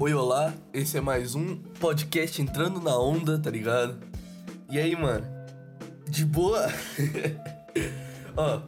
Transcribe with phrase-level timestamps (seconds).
[0.00, 3.98] Oi, olá, esse é mais um podcast entrando na onda, tá ligado?
[4.70, 5.26] E aí, mano?
[6.08, 6.68] De boa?
[8.36, 8.60] Ó,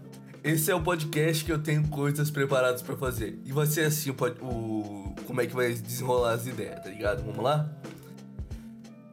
[0.43, 3.40] esse é o podcast que eu tenho coisas preparadas pra fazer.
[3.45, 4.14] E vai ser assim o,
[4.45, 5.14] o.
[5.24, 7.22] Como é que vai desenrolar as ideias, tá ligado?
[7.22, 7.71] Vamos lá?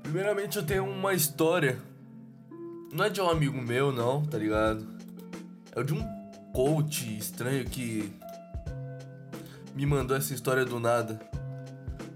[0.01, 1.77] Primeiramente, eu tenho uma história.
[2.91, 4.87] Não é de um amigo meu, não, tá ligado?
[5.75, 6.03] É de um
[6.51, 8.11] coach estranho que.
[9.75, 11.36] Me mandou essa história do nada.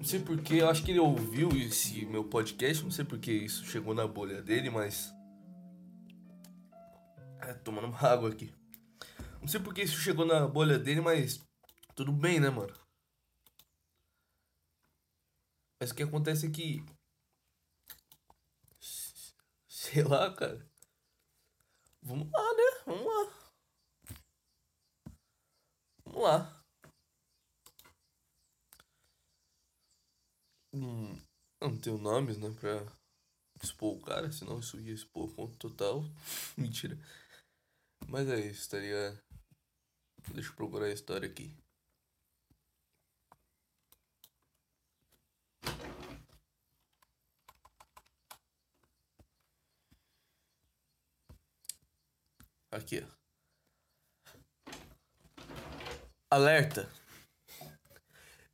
[0.01, 3.63] Não sei porquê, eu acho que ele ouviu esse meu podcast, não sei porque isso
[3.65, 5.13] chegou na bolha dele, mas.
[7.39, 8.51] É, tomando uma água aqui.
[9.39, 11.39] Não sei porque isso chegou na bolha dele, mas.
[11.93, 12.73] Tudo bem, né, mano?
[15.79, 16.83] Mas o que acontece é que.
[19.69, 20.67] Sei lá, cara.
[22.01, 22.83] Vamos lá, né?
[22.87, 23.33] Vamos lá.
[26.05, 26.60] Vamos lá.
[30.73, 32.85] Não tenho nomes, né, pra
[33.61, 36.03] expor o cara, senão isso ia expor ponto total.
[36.57, 36.97] Mentira.
[38.07, 39.19] Mas é isso, tá ligado?
[40.33, 41.53] Deixa eu procurar a história aqui.
[52.71, 53.21] Aqui, ó.
[56.29, 56.89] Alerta.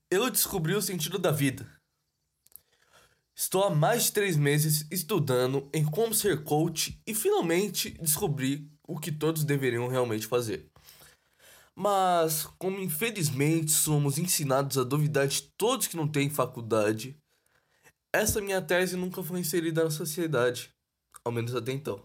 [0.09, 1.76] Eu descobri o sentido da vida.
[3.39, 8.99] Estou há mais de três meses estudando em como ser coach e finalmente descobri o
[8.99, 10.67] que todos deveriam realmente fazer.
[11.75, 17.15] Mas, como infelizmente somos ensinados a duvidar de todos que não têm faculdade,
[18.11, 20.73] essa minha tese nunca foi inserida na sociedade,
[21.23, 22.03] ao menos até então.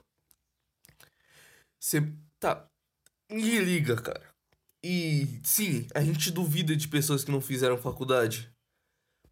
[1.81, 2.67] Cê, tá,
[3.31, 4.29] ninguém liga, cara.
[4.85, 8.53] E sim, a gente duvida de pessoas que não fizeram faculdade.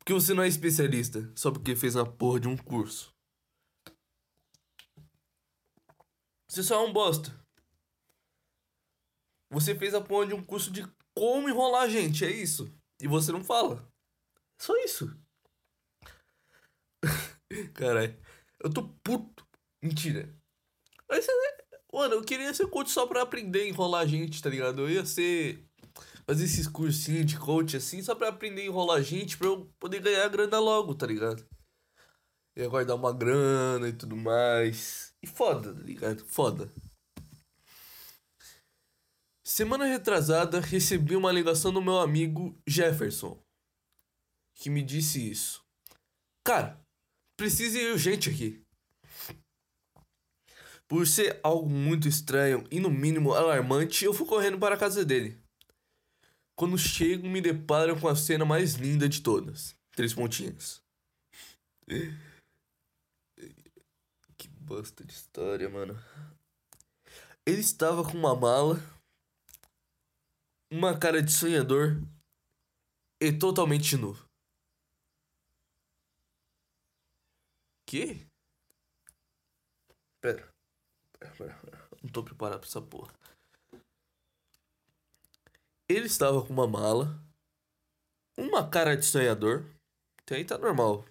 [0.00, 3.14] Porque você não é especialista só porque fez uma porra de um curso.
[6.48, 7.30] Você só é um bosta.
[9.50, 10.82] Você fez a porra de um curso de
[11.14, 12.72] como enrolar a gente, é isso.
[13.00, 13.88] E você não fala.
[14.60, 15.16] Só isso.
[17.74, 18.18] Caralho.
[18.58, 19.46] Eu tô puto.
[19.82, 20.34] Mentira.
[21.08, 24.50] Mas, é- mano, eu queria ser coach só pra aprender a enrolar a gente, tá
[24.50, 24.82] ligado?
[24.82, 25.69] Eu ia ser.
[26.30, 30.00] Fazer esses cursinhos de coach assim, só pra aprender a enrolar gente, pra eu poder
[30.00, 31.44] ganhar grana logo, tá ligado?
[32.54, 35.12] Ia guardar uma grana e tudo mais.
[35.20, 36.24] E foda, tá ligado?
[36.24, 36.72] Foda.
[39.42, 43.36] Semana retrasada, recebi uma ligação do meu amigo Jefferson,
[44.54, 45.66] que me disse isso.
[46.44, 46.80] Cara,
[47.36, 48.64] precisa ir urgente aqui.
[50.86, 55.04] Por ser algo muito estranho e no mínimo alarmante, eu fui correndo para a casa
[55.04, 55.49] dele.
[56.60, 59.74] Quando chego, me deparo com a cena mais linda de todas.
[59.92, 60.84] Três pontinhos.
[64.36, 65.94] Que bosta de história, mano.
[67.46, 68.76] Ele estava com uma mala,
[70.70, 71.96] uma cara de sonhador
[73.18, 74.14] e totalmente nu.
[77.86, 78.26] Que?
[80.20, 80.46] Pera.
[81.18, 81.88] Pera, pera.
[82.02, 83.19] Não tô preparado pra essa porra.
[85.90, 87.20] Ele estava com uma mala,
[88.38, 89.68] uma cara de sonhador,
[90.20, 91.04] até aí tá normal,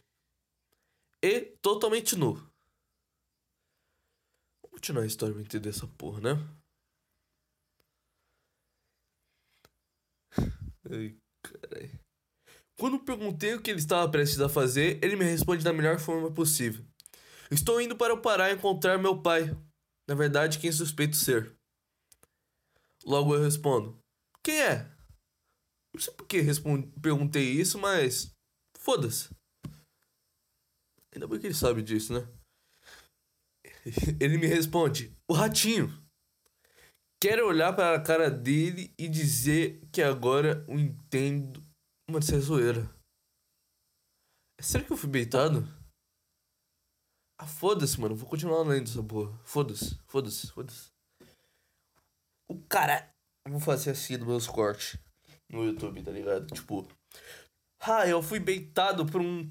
[1.22, 2.36] e totalmente nu.
[4.62, 6.30] Vou continuar a história pra entender essa porra, né?
[10.90, 12.00] Ai, caralho.
[12.80, 16.34] Quando perguntei o que ele estava prestes a fazer, ele me responde da melhor forma
[16.34, 16.86] possível.
[17.52, 19.54] Estou indo para o Pará encontrar meu pai.
[20.08, 21.54] Na verdade, quem suspeito ser.
[23.04, 23.99] Logo eu respondo:
[24.50, 24.84] Quem é?
[25.94, 26.42] Não sei por que
[27.00, 28.36] perguntei isso, mas.
[28.76, 29.30] Foda-se.
[31.14, 32.28] Ainda bem que ele sabe disso, né?
[34.20, 35.88] Ele me responde: O ratinho.
[37.22, 41.62] Quero olhar para a cara dele e dizer que agora o entendo.
[42.10, 42.90] Mano, isso é zoeira.
[44.60, 45.64] Será que eu fui beitado?
[47.38, 48.16] Ah, foda-se, mano.
[48.16, 49.38] Vou continuar lendo essa porra.
[49.44, 50.90] Foda-se, foda-se, foda-se.
[52.48, 53.14] O cara.
[53.48, 55.00] Vou fazer assim nos meus cortes
[55.50, 56.48] no YouTube, tá ligado?
[56.54, 56.88] Tipo.
[57.82, 59.50] Ah, eu fui beitado por um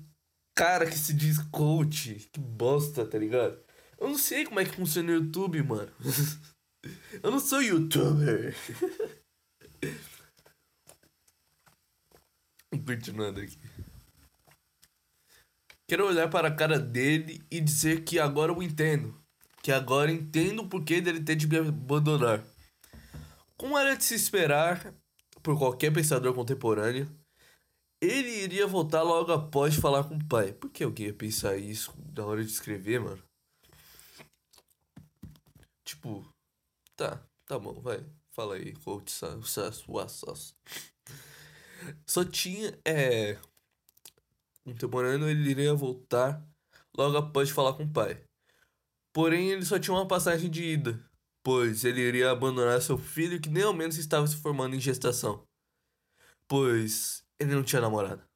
[0.54, 2.28] cara que se diz coach.
[2.32, 3.58] Que bosta, tá ligado?
[3.98, 5.90] Eu não sei como é que funciona o YouTube, mano.
[7.22, 8.54] eu não sou youtuber.
[12.86, 13.58] Continuando aqui.
[15.88, 19.18] Quero olhar para a cara dele e dizer que agora eu entendo.
[19.62, 22.44] Que agora entendo o porquê dele ter de me abandonar.
[23.58, 24.94] Como era de se esperar
[25.42, 27.10] por qualquer pensador contemporâneo,
[28.00, 30.52] Ele iria voltar logo após falar com o pai.
[30.52, 33.20] Por que alguém ia pensar isso na hora de escrever, mano?
[35.84, 36.24] Tipo,
[36.94, 38.06] tá, tá bom, vai.
[38.30, 40.54] Fala aí, coach Sas,
[42.06, 43.36] Só tinha, é...
[44.62, 46.46] Contemporâneo, ele iria voltar
[46.96, 48.22] logo após falar com o pai.
[49.12, 51.07] Porém, ele só tinha uma passagem de ida,
[51.42, 55.46] pois ele iria abandonar seu filho que nem ao menos estava se formando em gestação.
[56.46, 58.28] Pois ele não tinha namorada.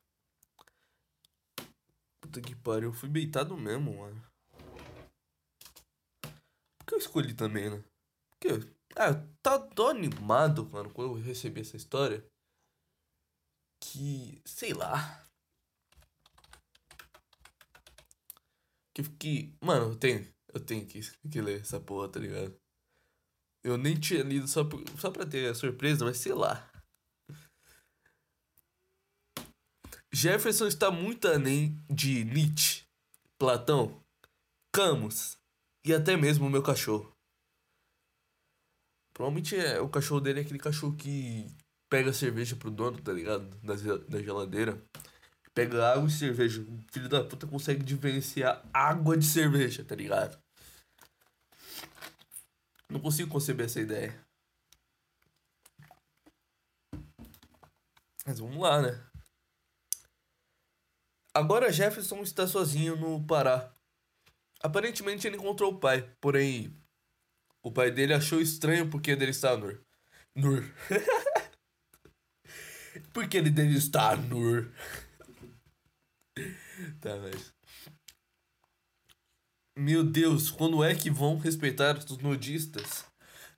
[2.21, 4.23] Puta que pariu, eu fui beitado mesmo, mano.
[6.79, 7.85] Por que eu escolhi também, né?
[8.31, 8.49] Porque,
[8.97, 12.25] ah, eu tava tão animado, mano, quando eu recebi essa história.
[13.81, 15.23] Que, sei lá.
[18.95, 22.62] Que, que mano, eu tenho, eu tenho que, que ler essa porra, tá ligado?
[23.65, 26.69] Eu nem tinha lido só, por, só pra ter a surpresa, mas sei lá.
[30.13, 32.85] Jefferson está muito além de Nietzsche,
[33.39, 34.03] Platão,
[34.75, 35.39] Camus
[35.85, 37.13] e até mesmo o meu cachorro.
[39.15, 41.47] Provavelmente é, o cachorro dele é aquele cachorro que
[41.91, 43.49] pega cerveja pro dono, tá ligado?
[43.63, 43.75] Da,
[44.09, 44.83] da geladeira.
[45.55, 46.63] Pega água e cerveja.
[46.63, 50.39] O filho da puta consegue diferenciar água de cerveja, tá ligado?
[52.93, 54.15] Não consigo conceber essa ideia.
[58.27, 59.03] Mas vamos lá, né?
[61.35, 63.75] Agora Jefferson está sozinho no Pará.
[64.61, 66.79] Aparentemente ele encontrou o pai, porém
[67.63, 69.83] o pai dele achou estranho porque dele está nur.
[70.37, 70.63] Nur.
[73.15, 74.71] porque ele dele está nur.
[77.01, 77.55] tá, mas.
[79.77, 83.07] Meu Deus, quando é que vão respeitar os nudistas?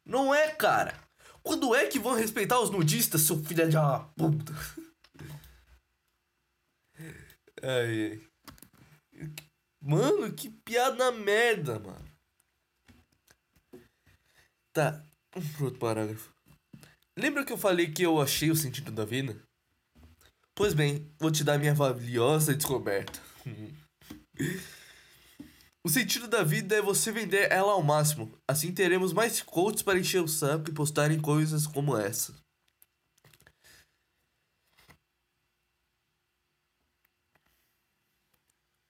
[0.05, 1.02] Não é, cara!
[1.43, 4.52] Quando é que vão respeitar os nudistas, seu filho de uma puta?
[7.62, 8.20] Ai.
[9.82, 12.05] Mano, que piada merda, mano.
[14.72, 15.02] Tá,
[15.60, 16.32] outro parágrafo.
[17.17, 19.40] Lembra que eu falei que eu achei o sentido da vida?
[20.55, 23.20] Pois bem, vou te dar minha valiosa descoberta.
[25.84, 28.32] o sentido da vida é você vender ela ao máximo.
[28.48, 32.34] Assim teremos mais quotes para encher o saco e postarem coisas como essa.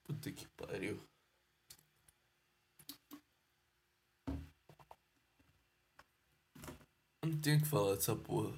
[0.05, 0.97] Puta que pariu.
[7.25, 8.55] Não tenho o que falar dessa porra.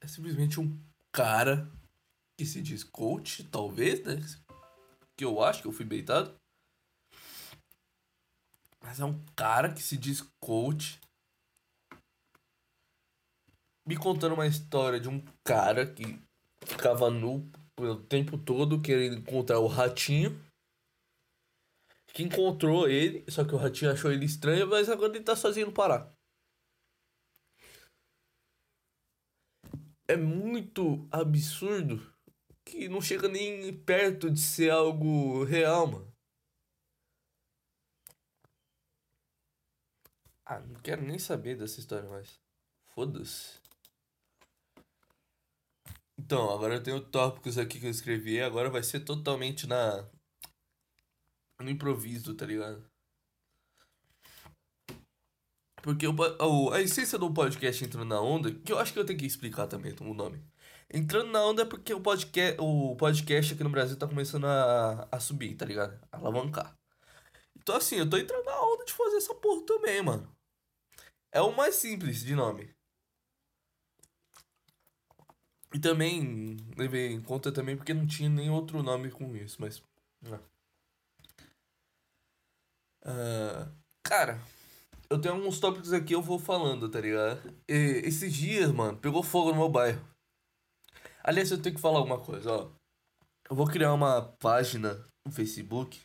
[0.00, 0.80] É simplesmente um
[1.12, 1.70] cara
[2.38, 4.16] que se diz coach, talvez, né?
[5.16, 6.37] Que eu acho que eu fui beitado.
[8.88, 10.98] Mas é um cara que se diz coach.
[13.86, 16.18] Me contando uma história de um cara que
[16.64, 20.42] ficava nu o tempo todo querendo encontrar o ratinho.
[22.14, 25.66] Que encontrou ele, só que o ratinho achou ele estranho, mas agora ele tá sozinho
[25.66, 26.10] no Pará.
[30.08, 32.10] É muito absurdo
[32.64, 36.07] que não chega nem perto de ser algo real, mano.
[40.50, 42.40] Ah, não quero nem saber dessa história mais.
[42.94, 43.60] Foda-se.
[46.18, 50.08] Então, agora eu tenho tópicos aqui que eu escrevi, agora vai ser totalmente na
[51.60, 52.82] no improviso, tá ligado?
[55.82, 59.18] Porque o, a essência do podcast Entrando na Onda, que eu acho que eu tenho
[59.18, 60.42] que explicar também o nome.
[60.92, 65.08] Entrando na Onda é porque o podcast, o podcast aqui no Brasil tá começando a,
[65.12, 66.00] a subir, tá ligado?
[66.10, 66.74] A alavancar.
[67.56, 70.37] Então assim, eu tô entrando na onda de fazer essa porra também, mano.
[71.32, 72.74] É o mais simples de nome.
[75.74, 79.82] E também levei em conta também porque não tinha nem outro nome com isso, mas.
[83.04, 83.70] Uh,
[84.02, 84.40] cara,
[85.10, 87.54] eu tenho alguns tópicos aqui eu vou falando, tá ligado?
[87.68, 90.02] E, esses dias, mano, pegou fogo no meu bairro.
[91.22, 92.70] Aliás, eu tenho que falar alguma coisa, ó.
[93.50, 96.00] Eu vou criar uma página no Facebook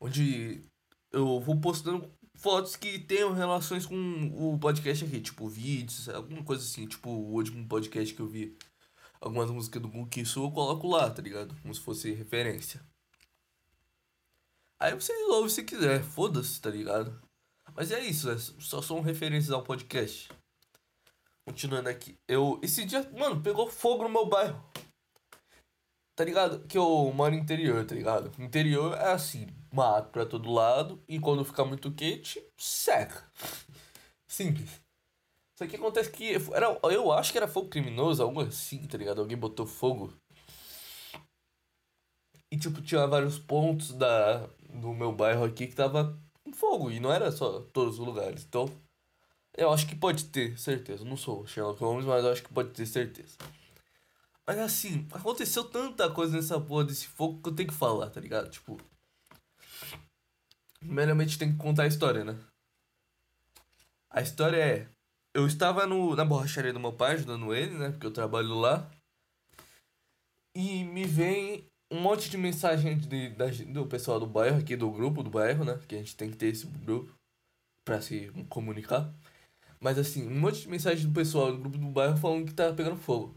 [0.00, 0.62] onde
[1.12, 2.12] eu vou postando
[2.44, 3.96] fotos que tenham relações com
[4.34, 8.54] o podcast aqui, tipo vídeos, alguma coisa assim, tipo o último podcast que eu vi.
[9.18, 11.56] Algumas músicas do Book eu coloco lá, tá ligado?
[11.62, 12.84] Como se fosse referência.
[14.78, 17.18] Aí vocês ouvem se quiser, foda-se, tá ligado?
[17.74, 20.30] Mas é isso, é, só são referências ao podcast.
[21.48, 22.14] Continuando aqui.
[22.28, 22.60] Eu.
[22.62, 24.62] Esse dia, mano, pegou fogo no meu bairro.
[26.16, 26.66] Tá ligado?
[26.66, 28.30] Que eu moro interior, tá ligado?
[28.40, 33.28] Interior é assim, mato pra todo lado e quando fica muito quente, seca.
[34.28, 34.80] Simples.
[35.56, 39.20] Só que acontece que era, eu acho que era fogo criminoso, algo assim, tá ligado?
[39.20, 40.12] Alguém botou fogo.
[42.50, 46.90] E tipo, tinha vários pontos da, do meu bairro aqui que tava com fogo.
[46.90, 48.44] E não era só todos os lugares.
[48.44, 48.68] Então,
[49.56, 51.04] eu acho que pode ter certeza.
[51.04, 53.36] não sou Sherlock Holmes, mas eu acho que pode ter certeza.
[54.46, 58.20] Mas assim, aconteceu tanta coisa nessa porra desse fogo que eu tenho que falar, tá
[58.20, 58.50] ligado?
[58.50, 58.78] Tipo.
[60.78, 62.38] Primeiramente tem que contar a história, né?
[64.10, 64.88] A história é.
[65.34, 67.90] Eu estava no, na borracharia do meu pai, ajudando ele, né?
[67.90, 68.88] Porque eu trabalho lá.
[70.54, 74.90] E me vem um monte de mensagem de, da, do pessoal do bairro, aqui do
[74.90, 75.80] grupo do bairro, né?
[75.88, 77.12] Que a gente tem que ter esse grupo
[77.84, 79.12] pra se comunicar.
[79.80, 82.72] Mas assim, um monte de mensagem do pessoal do grupo do bairro falando que tá
[82.72, 83.34] pegando fogo.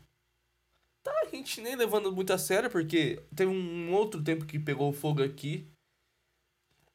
[1.28, 5.22] A gente nem levando muito a sério, porque teve um outro tempo que pegou fogo
[5.22, 5.68] aqui.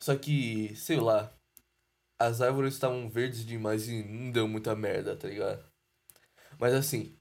[0.00, 1.32] Só que, sei lá,
[2.18, 5.64] as árvores estavam verdes demais e não deu muita merda, tá ligado?
[6.58, 7.16] Mas assim,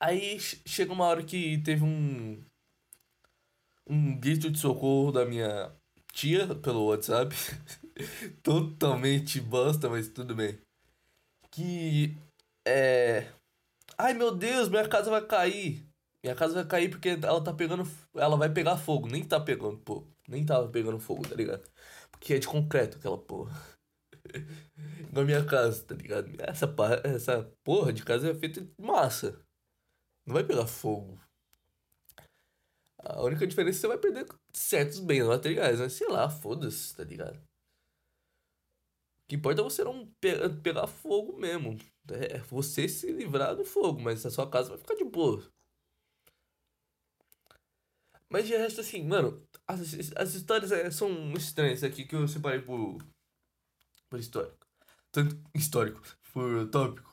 [0.00, 2.44] aí chega uma hora que teve um
[3.88, 5.74] um grito de socorro da minha
[6.12, 7.34] tia pelo WhatsApp.
[8.42, 10.58] Totalmente bosta, mas tudo bem.
[11.50, 12.16] Que
[12.66, 13.32] é.
[13.98, 15.91] Ai meu Deus, minha casa vai cair.
[16.22, 17.82] Minha casa vai cair porque ela tá pegando.
[18.14, 19.08] Ela vai pegar fogo.
[19.08, 20.06] Nem tá pegando, pô.
[20.28, 21.68] Nem tava pegando fogo, tá ligado?
[22.10, 23.52] Porque é de concreto aquela porra.
[25.10, 26.30] Igual minha casa, tá ligado?
[26.40, 26.66] Essa,
[27.04, 29.44] essa porra de casa é feita de massa.
[30.26, 31.18] Não vai pegar fogo.
[32.98, 36.96] A única diferença é que você vai perder certos bens materiais, mas sei lá, foda-se,
[36.96, 37.36] tá ligado?
[37.36, 37.42] O
[39.28, 41.76] que importa é você não pe pegar fogo mesmo.
[42.10, 45.42] É você se livrar do fogo, mas a sua casa vai ficar de boa.
[48.32, 52.62] Mas de resto, assim, mano, as, as histórias é, são estranhas aqui que eu separei
[52.62, 52.96] por,
[54.08, 54.66] por histórico.
[55.12, 56.00] Tanto histórico,
[56.32, 57.12] por tópico.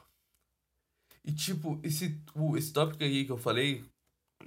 [1.25, 2.17] E tipo, esse,
[2.57, 3.83] esse tópico aí que eu falei,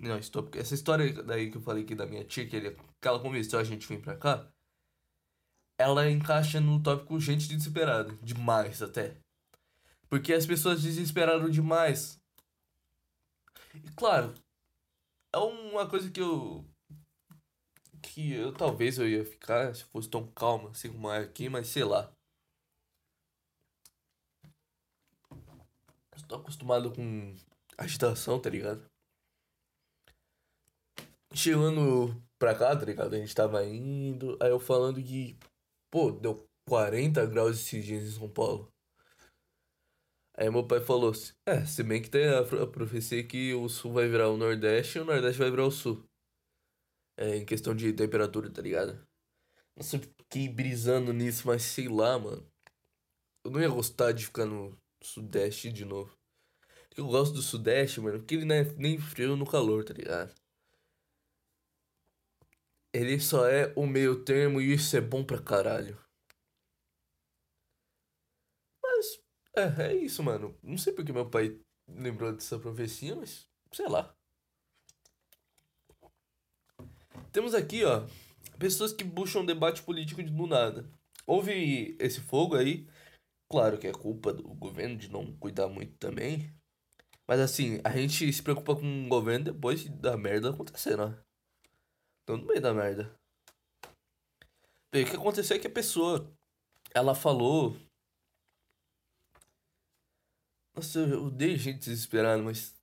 [0.00, 3.07] não, estou, essa história daí que eu falei aqui da minha tia, que, ele, que
[3.07, 4.50] ela convenceu a gente vir pra cá,
[5.76, 8.17] ela encaixa no tópico gente desesperada.
[8.23, 9.19] Demais até.
[10.09, 12.19] Porque as pessoas desesperaram demais.
[13.75, 14.33] E claro,
[15.33, 16.65] é uma coisa que eu.
[18.03, 21.69] Que eu talvez eu ia ficar se fosse tão calma assim como é aqui, mas
[21.69, 22.12] sei lá.
[26.17, 27.35] Estou acostumado com
[27.79, 28.93] agitação, tá ligado?
[31.35, 33.15] chegando pra cá, tá ligado?
[33.15, 35.39] A gente tava indo, aí eu falando que,
[35.91, 38.72] pô, deu 40 graus esses dias em São Paulo.
[40.35, 43.93] Aí meu pai falou assim, é, se bem que tem a, profecia que o sul
[43.93, 46.05] vai virar o nordeste e o nordeste vai virar o sul.
[47.17, 48.99] É, em questão de temperatura, tá ligado?
[49.77, 52.47] Nossa, eu fiquei brisando nisso, mas sei lá, mano.
[53.45, 56.17] Eu não ia gostar de ficar no sudeste de novo.
[56.97, 60.35] Eu gosto do sudeste, mano, porque ele não é nem frio no calor, tá ligado?
[62.95, 65.99] Ele só é o meio termo e isso é bom pra caralho.
[68.83, 69.21] Mas,
[69.57, 70.57] é, é isso, mano.
[70.63, 74.15] Não sei porque meu pai lembrou dessa profecia, mas sei lá.
[77.33, 78.07] Temos aqui, ó,
[78.59, 80.89] pessoas que buscam debate político do nada.
[81.27, 82.87] Houve esse fogo aí.
[83.51, 86.51] Claro que é culpa do governo de não cuidar muito também.
[87.27, 91.17] Mas assim, a gente se preocupa com o governo depois da merda acontecer, né?
[92.27, 93.15] Tô no meio da merda.
[94.93, 96.31] Bem, o que aconteceu é que a pessoa,
[96.95, 97.77] ela falou...
[100.75, 102.75] Nossa, eu odeio gente desesperada, mas...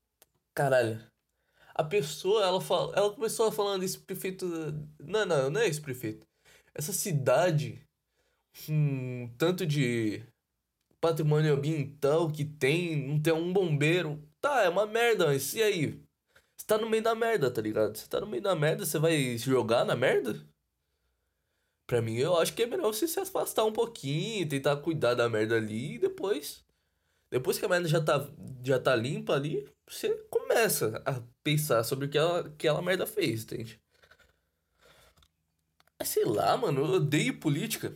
[0.54, 1.02] Caralho.
[1.74, 4.46] A pessoa, ela, fala, ela começou falando esse prefeito...
[5.00, 6.26] Não, não, não é esse prefeito.
[6.74, 7.82] Essa cidade...
[8.68, 10.22] Um tanto de
[11.00, 14.22] patrimônio ambiental que tem, não tem um bombeiro.
[14.42, 16.02] Tá, é uma merda, mas e aí?
[16.56, 17.96] Você tá no meio da merda, tá ligado?
[17.96, 20.46] Você tá no meio da merda, você vai jogar na merda?
[21.88, 25.30] Pra mim, eu acho que é melhor você se afastar um pouquinho, tentar cuidar da
[25.30, 26.66] merda ali e depois.
[27.32, 28.28] Depois que a merda já tá,
[28.64, 33.06] já tá limpa ali, você começa a pensar sobre o que ela, que ela merda
[33.06, 33.80] fez, entende?
[36.04, 37.96] Sei lá, mano, eu odeio política.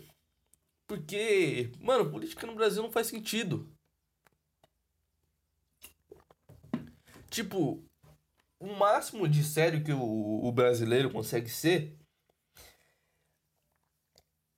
[0.88, 3.72] Porque, mano, política no Brasil não faz sentido.
[7.30, 7.84] Tipo,
[8.60, 11.98] o máximo de sério que o, o brasileiro consegue ser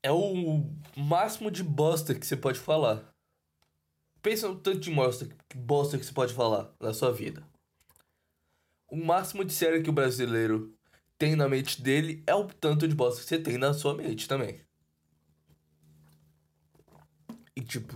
[0.04, 3.15] é o máximo de bosta que você pode falar.
[4.26, 7.48] Pensa no tanto de bosta, bosta que você pode falar na sua vida.
[8.90, 10.76] O máximo de sério que o brasileiro
[11.16, 14.28] tem na mente dele é o tanto de bosta que você tem na sua mente
[14.28, 14.62] também.
[17.56, 17.96] E tipo,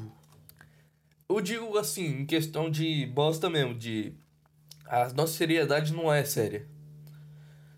[1.27, 4.13] Eu digo assim, em questão de bosta mesmo, de.
[4.85, 6.69] A nossa seriedade não é séria.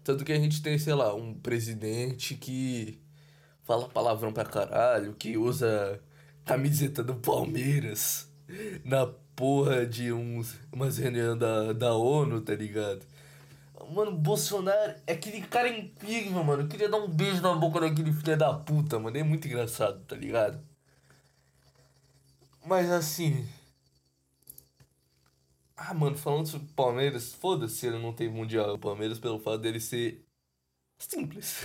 [0.03, 3.01] Tanto que a gente tem, sei lá, um presidente que
[3.63, 6.03] fala palavrão pra caralho, que usa
[6.43, 8.29] camiseta do Palmeiras
[8.83, 13.05] na porra de uns, umas reuniões da, da ONU, tá ligado?
[13.91, 16.63] Mano, Bolsonaro é aquele cara incrível, mano.
[16.63, 19.17] Eu queria dar um beijo na boca daquele filho da puta, mano.
[19.17, 20.63] É muito engraçado, tá ligado?
[22.65, 23.47] Mas assim.
[25.75, 28.75] Ah, mano, falando sobre o Palmeiras, foda-se ele não tem mundial.
[28.75, 30.23] O Palmeiras pelo fato dele ser
[30.99, 31.61] simples.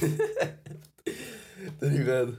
[1.78, 2.38] tá ligado?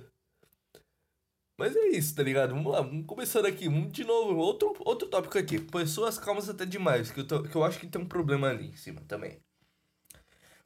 [1.57, 2.53] Mas é isso, tá ligado?
[2.53, 3.67] Vamos lá, vamos começando aqui.
[3.89, 5.59] De novo, outro, outro tópico aqui.
[5.59, 8.67] Pessoas calmas até demais, que eu, tô, que eu acho que tem um problema ali
[8.67, 9.41] em cima também.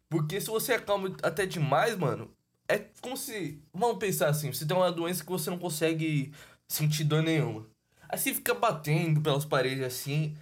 [0.09, 2.35] Porque se você é calmo até demais, mano,
[2.67, 3.63] é como se.
[3.73, 6.33] Vamos pensar assim: você tem uma doença que você não consegue
[6.67, 7.65] sentir dor nenhuma.
[8.09, 10.35] Aí você fica batendo pelas paredes assim,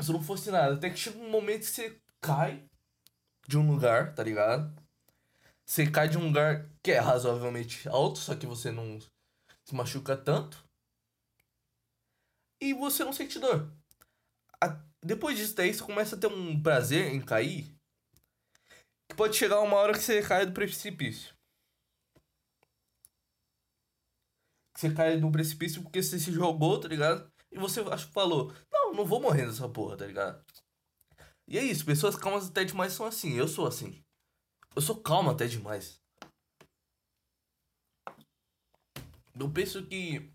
[0.00, 0.74] se não fosse nada.
[0.74, 2.62] Até que chega um momento que você cai
[3.48, 4.72] de um lugar, tá ligado?
[5.66, 8.98] Você cai de um lugar que é razoavelmente alto, só que você não
[9.72, 10.62] se machuca tanto.
[12.60, 13.72] E você não sente dor.
[15.02, 17.74] depois disso daí, você começa a ter um prazer em cair.
[19.08, 21.34] Que pode chegar uma hora que você cai do precipício.
[24.76, 27.30] Você cai do precipício porque você se jogou, tá ligado?
[27.50, 30.44] E você acho que falou, não, não vou morrer nessa porra, tá ligado?
[31.48, 34.02] E é isso, pessoas calmas até demais são assim, eu sou assim.
[34.74, 36.01] Eu sou calmo até demais.
[39.38, 40.30] Eu penso que.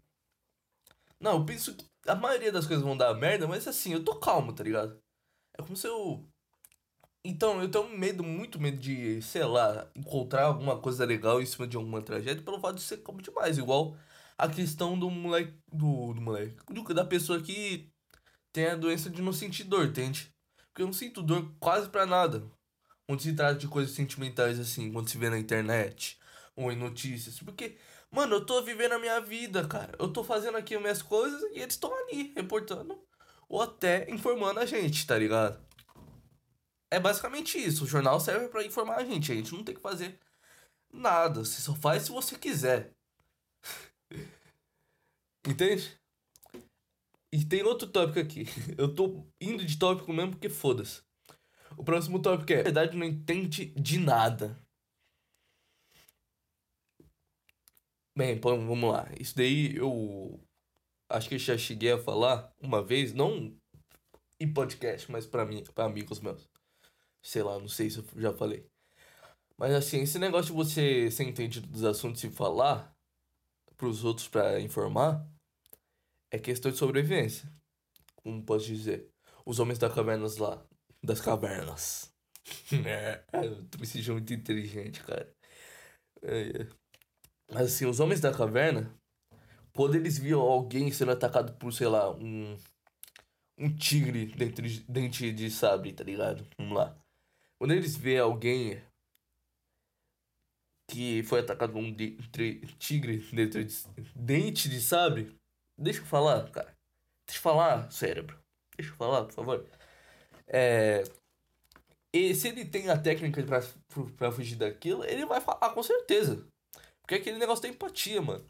[1.20, 4.16] Não, eu penso que a maioria das coisas vão dar merda, mas assim, eu tô
[4.16, 5.00] calmo, tá ligado?
[5.58, 6.28] É como se eu.
[7.24, 11.68] Então, eu tenho medo, muito medo de, sei lá, encontrar alguma coisa legal em cima
[11.68, 13.58] de alguma tragédia pelo fato de ser calmo demais.
[13.58, 13.98] Igual
[14.38, 15.54] a questão do moleque.
[15.72, 16.56] Do, do moleque.
[16.94, 17.92] Da pessoa que
[18.54, 20.32] tem a doença de não sentir dor, entende?
[20.70, 22.44] Porque eu não sinto dor quase pra nada.
[23.08, 26.20] Quando se trata de coisas sentimentais assim, quando se vê na internet
[26.58, 27.40] ou em notícias.
[27.40, 27.78] Porque,
[28.12, 29.96] mano, eu tô vivendo a minha vida, cara.
[30.00, 33.00] Eu tô fazendo aqui as minhas coisas e eles estão ali, reportando.
[33.48, 35.66] Ou até informando a gente, tá ligado?
[36.92, 37.84] É basicamente isso.
[37.86, 39.32] O jornal serve para informar a gente.
[39.32, 40.20] A gente não tem que fazer
[40.92, 41.46] nada.
[41.46, 42.94] Você só faz se você quiser.
[45.48, 45.98] Entende?
[47.32, 48.46] E tem outro tópico aqui.
[48.78, 51.02] Eu tô indo de tópico mesmo porque foda-se.
[51.78, 54.60] O próximo tópico é: a verdade não entende de nada.
[58.18, 59.08] Bem, vamos lá.
[59.20, 60.40] Isso daí eu
[61.08, 63.56] acho que eu já cheguei a falar uma vez, não
[64.40, 66.50] em podcast, mas para mim, para amigos meus.
[67.24, 68.66] Sei lá, não sei se eu já falei.
[69.56, 72.92] Mas assim, esse negócio de você ser entendido dos assuntos e falar
[73.76, 75.24] pros outros para informar
[76.32, 77.48] é questão de sobrevivência.
[78.16, 79.12] Como posso dizer?
[79.46, 80.66] Os homens da cavernas lá.
[81.04, 82.12] Das cavernas.
[82.84, 85.32] é, eu me sentindo muito inteligente, cara.
[86.24, 86.87] É, é.
[87.54, 88.94] Assim, os homens da caverna,
[89.74, 92.58] quando eles viam alguém sendo atacado por, sei lá, um.
[93.60, 96.46] Um tigre dentro de, dente de sabre, tá ligado?
[96.60, 96.96] Vamos lá.
[97.58, 98.80] Quando eles vê alguém
[100.88, 102.18] que foi atacado por um de,
[102.78, 103.76] tigre dentro de
[104.16, 105.36] dente de sabre,
[105.78, 106.76] Deixa eu falar, cara.
[107.28, 108.40] Deixa eu falar, cérebro.
[108.76, 109.66] Deixa eu falar, por favor.
[110.48, 111.04] É.
[112.14, 113.62] E se ele tem a técnica pra,
[114.18, 116.48] pra fugir daquilo, ele vai falar com certeza.
[117.08, 118.46] Porque é aquele negócio da empatia, mano.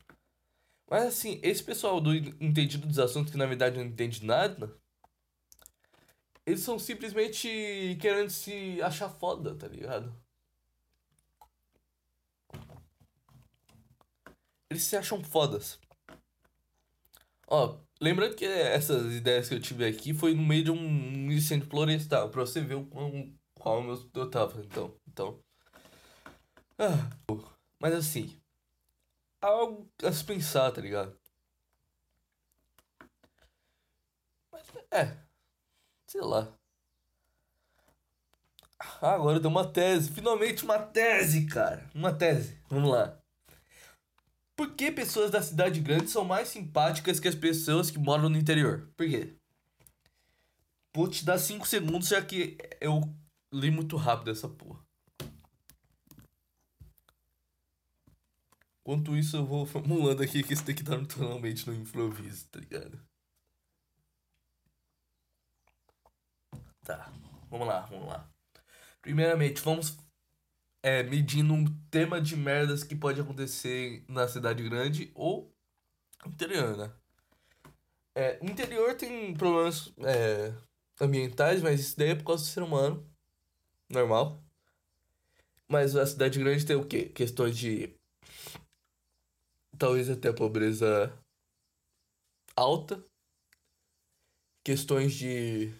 [0.89, 4.75] Mas assim, esse pessoal do entendido dos assuntos que na verdade não entende nada,
[6.43, 10.11] eles são simplesmente querendo se achar foda, tá ligado?
[14.71, 15.79] Eles se acham fodas.
[17.47, 21.69] Ó, lembrando que essas ideias que eu tive aqui foi no meio de um incêndio
[21.69, 23.11] florestal, pra você ver o qual,
[23.53, 23.83] qual
[24.15, 24.95] eu tava, então.
[25.07, 25.39] Então.
[26.79, 27.09] Ah,
[27.79, 28.41] mas assim.
[29.41, 31.17] Algo a se pensar, tá ligado?
[34.51, 35.17] Mas é.
[36.07, 36.53] Sei lá.
[38.79, 40.11] Ah, agora eu tenho uma tese.
[40.11, 41.89] Finalmente uma tese, cara.
[41.93, 42.59] Uma tese.
[42.69, 43.19] Vamos lá.
[44.55, 48.37] Por que pessoas da cidade grande são mais simpáticas que as pessoas que moram no
[48.37, 48.91] interior?
[48.97, 49.35] Por quê?
[50.95, 53.01] Vou te dar 5 segundos, já que eu
[53.53, 54.86] li muito rápido essa porra.
[58.87, 62.57] Enquanto isso, eu vou formulando aqui que isso tem que estar totalmente no improviso, tá
[62.57, 62.97] ligado?
[66.85, 67.11] Tá,
[67.49, 68.31] vamos lá, vamos lá.
[69.01, 69.97] Primeiramente, vamos
[70.81, 75.53] é, medindo um tema de merdas que pode acontecer na cidade grande ou
[76.25, 76.93] interior, né?
[78.15, 80.53] É, interior tem problemas é,
[81.01, 83.05] ambientais, mas isso daí é por causa do ser humano.
[83.89, 84.41] Normal.
[85.67, 87.09] Mas a cidade grande tem o quê?
[87.09, 87.96] Questões de.
[89.77, 91.13] Talvez até pobreza
[92.55, 93.03] alta.
[94.63, 95.71] Questões de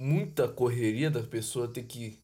[0.00, 2.18] muita correria da pessoa ter que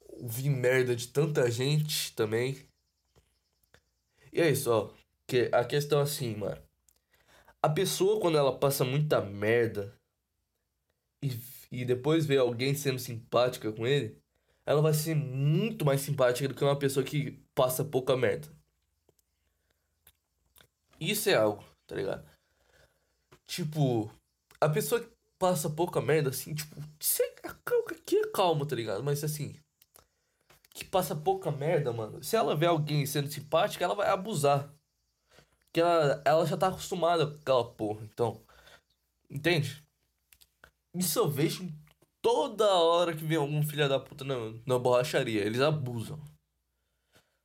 [0.00, 2.56] ouvir merda de tanta gente também.
[4.32, 4.94] E é isso, ó.
[5.26, 6.62] Que a questão é assim, mano.
[7.62, 9.94] A pessoa, quando ela passa muita merda
[11.22, 11.30] e,
[11.70, 14.16] e depois vê alguém sendo simpática com ele,
[14.64, 18.48] ela vai ser muito mais simpática do que uma pessoa que passa pouca merda.
[21.00, 22.28] Isso é algo, tá ligado?
[23.46, 24.12] Tipo,
[24.60, 26.76] a pessoa que passa pouca merda, assim, tipo,
[28.04, 29.02] que é calmo, tá ligado?
[29.02, 29.56] Mas assim,
[30.74, 32.22] que passa pouca merda, mano.
[32.22, 34.72] Se ela vê alguém sendo simpática, ela vai abusar.
[35.66, 38.04] Porque ela, ela já tá acostumada com aquela porra.
[38.04, 38.40] Então,
[39.30, 39.84] entende?
[40.94, 41.72] Isso eu vejo
[42.20, 44.34] toda hora que vem algum filho da puta na,
[44.66, 45.42] na borracharia.
[45.44, 46.20] Eles abusam.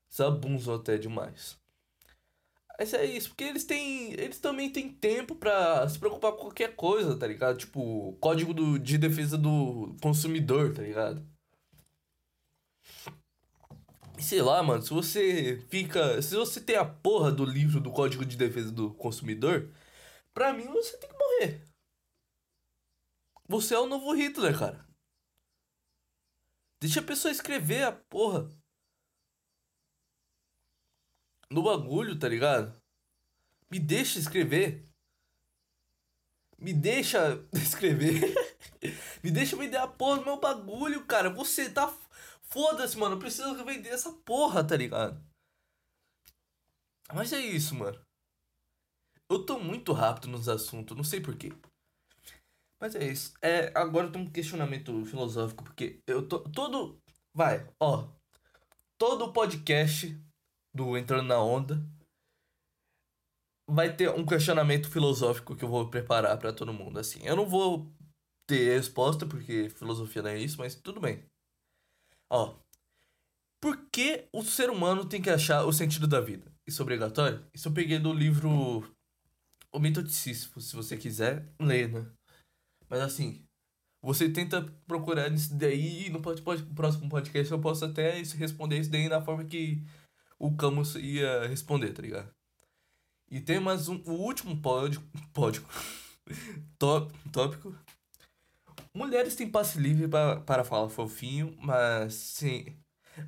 [0.10, 1.58] Eles abusam até demais.
[2.78, 4.12] Mas é isso, porque eles têm.
[4.14, 7.58] Eles também têm tempo pra se preocupar com qualquer coisa, tá ligado?
[7.58, 11.26] Tipo, código do, de defesa do consumidor, tá ligado?
[14.20, 16.22] sei lá, mano, se você fica.
[16.22, 19.72] Se você tem a porra do livro do Código de Defesa do Consumidor,
[20.34, 21.62] pra mim você tem que morrer.
[23.48, 24.86] Você é o novo Hitler, cara.
[26.82, 28.50] Deixa a pessoa escrever a porra.
[31.52, 32.76] No bagulho, tá ligado?
[33.72, 34.84] Me deixa escrever.
[36.58, 38.34] Me deixa escrever.
[39.24, 41.30] me deixa vender a porra do meu bagulho, cara.
[41.30, 41.88] Você tá
[42.56, 45.22] Foda-se, mano, eu preciso vender essa porra, tá ligado?
[47.14, 48.00] Mas é isso, mano.
[49.30, 51.52] Eu tô muito rápido nos assuntos, não sei porquê.
[52.80, 53.34] Mas é isso.
[53.42, 56.40] É, agora tem um questionamento filosófico, porque eu tô.
[56.50, 56.98] Todo.
[57.34, 58.08] Vai, ó.
[58.98, 60.18] Todo podcast
[60.76, 61.82] do Entrando na Onda
[63.68, 67.00] vai ter um questionamento filosófico que eu vou preparar para todo mundo.
[67.00, 67.92] Assim, eu não vou
[68.48, 71.24] ter resposta, porque filosofia não é isso, mas tudo bem.
[72.30, 72.56] Ó,
[73.62, 76.52] por que o ser humano tem que achar o sentido da vida?
[76.68, 77.44] Isso é obrigatório?
[77.54, 78.84] Isso eu peguei do livro
[79.72, 82.12] O Mito de Sísifo, se você quiser ler, né?
[82.88, 83.44] Mas assim,
[84.04, 89.10] você tenta procurar isso daí e no próximo podcast eu posso até responder isso daí
[89.10, 89.84] na forma que
[90.40, 92.34] o Camus ia responder, tá ligado?
[93.30, 95.02] E tem mais um, o último pódio,
[95.34, 95.66] pódio
[96.78, 97.76] top, tópico
[98.94, 102.78] Mulheres têm passe livre para, falar fofinho, mas sim.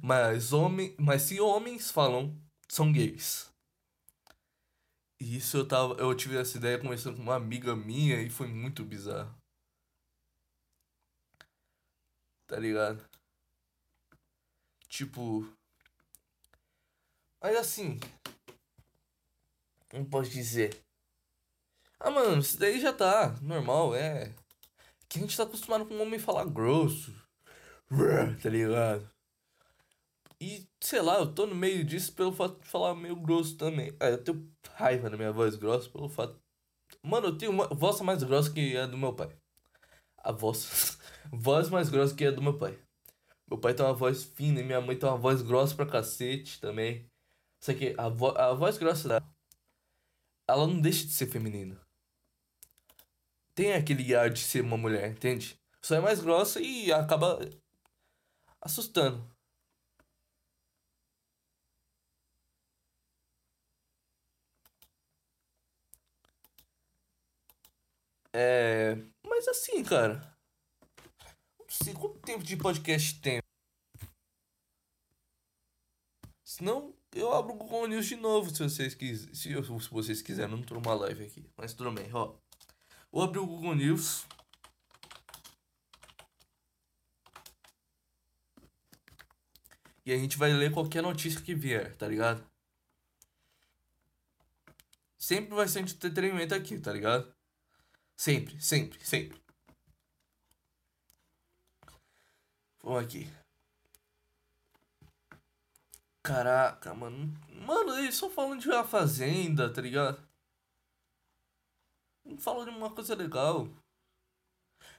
[0.02, 3.52] Mas, homem, mas se homens falam, são gays.
[5.20, 5.94] E isso eu tava.
[5.96, 9.36] Eu tive essa ideia conversando com uma amiga minha e foi muito bizarro.
[12.46, 13.08] Tá ligado?
[14.90, 15.57] Tipo.
[17.42, 18.00] Mas assim.
[19.90, 20.78] Como pode dizer?
[22.00, 24.34] Ah, mano, isso daí já tá normal, é
[25.10, 27.14] que a gente tá acostumado com um homem falar grosso.
[28.42, 29.10] Tá ligado?
[30.40, 33.96] E, sei lá, eu tô no meio disso pelo fato de falar meio grosso também.
[34.00, 36.40] Ah, eu tenho raiva na minha voz grossa pelo fato.
[37.02, 39.36] Mano, eu tenho uma voz mais grossa que a do meu pai.
[40.18, 41.00] A voz.
[41.32, 42.78] voz mais grossa que a do meu pai.
[43.50, 46.60] Meu pai tem uma voz fina e minha mãe tem uma voz grossa pra cacete
[46.60, 47.10] também.
[47.60, 49.36] Só que a, vo a voz grossa dela.
[50.48, 51.88] Ela não deixa de ser feminina
[53.58, 55.60] tem aquele ar de ser uma mulher, entende?
[55.82, 57.40] Só é mais grossa e acaba
[58.62, 59.28] assustando.
[68.32, 68.96] É.
[69.26, 70.22] Mas assim, cara.
[71.60, 73.42] Não sei quanto tempo de podcast tem.
[76.44, 79.34] Senão, eu abro o Google News de novo se vocês quiserem.
[79.34, 81.50] Se, se vocês quiserem, não tô numa live aqui.
[81.58, 82.36] Mas tudo bem, ó.
[83.12, 84.26] Vou abrir o Google News.
[90.06, 92.42] E a gente vai ler qualquer notícia que vier, tá ligado?
[95.18, 97.36] Sempre vai ser entretenimento aqui, tá ligado?
[98.16, 99.42] Sempre, sempre, sempre.
[102.82, 103.37] Vamos aqui.
[106.28, 107.34] Caraca, mano.
[107.66, 110.22] Mano, eles só falando de uma fazenda, tá ligado?
[112.38, 113.70] Fala de uma coisa legal.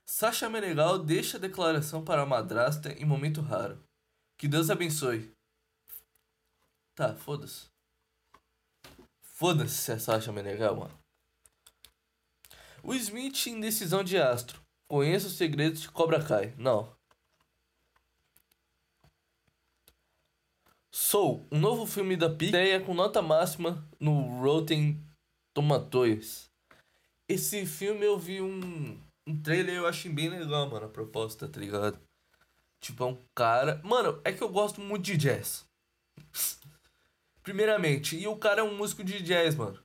[0.06, 3.78] Sasha Menegal deixa a declaração para a madrasta em momento raro.
[4.38, 5.30] Que Deus abençoe.
[6.94, 7.66] Tá, foda-se.
[9.20, 10.98] Foda-se se é Sasha Menegal, mano.
[12.82, 14.62] O Smith em Decisão de Astro.
[14.90, 16.54] Conheça os segredos de Cobra Kai.
[16.56, 16.97] Não.
[20.90, 24.98] Soul, um novo filme da Pixar com nota máxima no Rotten
[25.55, 26.51] Tomatoes.
[27.29, 31.61] Esse filme eu vi um, um trailer eu achei bem legal, mano, a proposta, tá
[31.61, 32.01] ligado?
[32.81, 33.81] Tipo, é um cara.
[33.85, 35.66] Mano, é que eu gosto muito de jazz.
[37.42, 39.79] Primeiramente, e o cara é um músico de jazz, mano.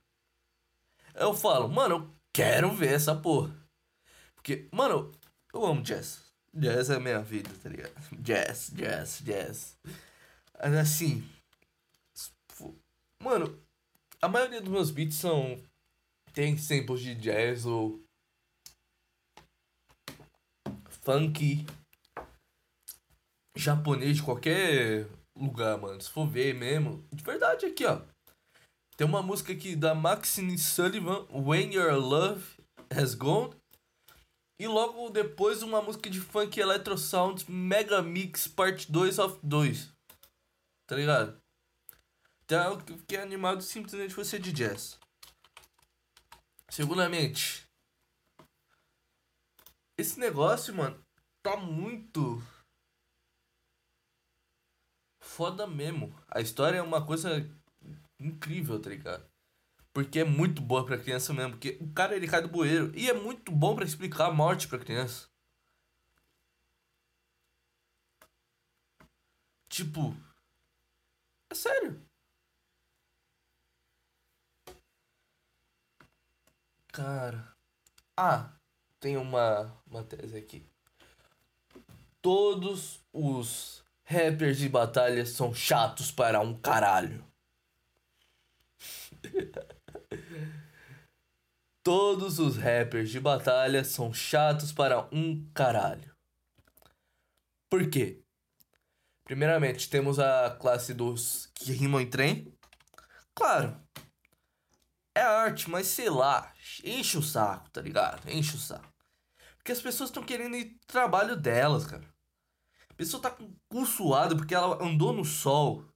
[1.14, 3.54] Eu falo, mano, eu quero ver essa porra.
[4.34, 5.12] Porque, mano,
[5.52, 6.24] eu amo jazz.
[6.52, 7.92] Jazz é minha vida, tá ligado?
[8.20, 9.78] Jazz, jazz, jazz.
[10.58, 11.28] Assim.
[13.22, 13.58] Mano,
[14.20, 15.62] a maioria dos meus beats são.
[16.32, 18.02] Tem samples de jazz ou.
[21.02, 21.66] Funk.
[23.56, 26.00] Japonês de qualquer lugar, mano.
[26.00, 27.06] Se for ver mesmo.
[27.12, 28.00] De verdade aqui, ó.
[28.96, 32.44] Tem uma música aqui da Maxine Sullivan, When Your Love
[32.90, 33.52] Has Gone.
[34.60, 39.93] E logo depois uma música de funk Electro Sounds Mega Mix Part 2 of 2.
[40.86, 41.40] Tá ligado?
[42.44, 44.98] Então eu fiquei animado simplesmente você de jazz.
[46.70, 47.64] Segundamente,
[49.96, 51.02] esse negócio, mano,
[51.42, 52.42] tá muito
[55.22, 56.14] foda mesmo.
[56.28, 57.48] A história é uma coisa
[58.20, 59.28] incrível, tá ligado?
[59.92, 61.52] Porque é muito boa pra criança mesmo.
[61.52, 62.92] Porque o cara ele cai do bueiro.
[62.96, 65.28] E é muito bom para explicar a morte pra criança.
[69.68, 70.16] Tipo.
[71.64, 71.98] Sério.
[76.92, 77.56] Cara.
[78.14, 78.52] Ah,
[79.00, 80.68] tem uma, uma tese aqui.
[82.20, 87.24] Todos os rappers de batalha são chatos para um caralho.
[91.82, 96.14] Todos os rappers de batalha são chatos para um caralho.
[97.70, 98.23] Por quê?
[99.24, 102.54] Primeiramente, temos a classe dos que rimam em trem.
[103.34, 103.80] Claro.
[105.14, 106.52] É arte, mas sei lá.
[106.84, 108.28] Enche o saco, tá ligado?
[108.30, 108.92] Enche o saco.
[109.56, 112.04] Porque as pessoas estão querendo ir trabalho delas, cara.
[112.90, 115.88] A pessoa tá com cu suado porque ela andou no sol.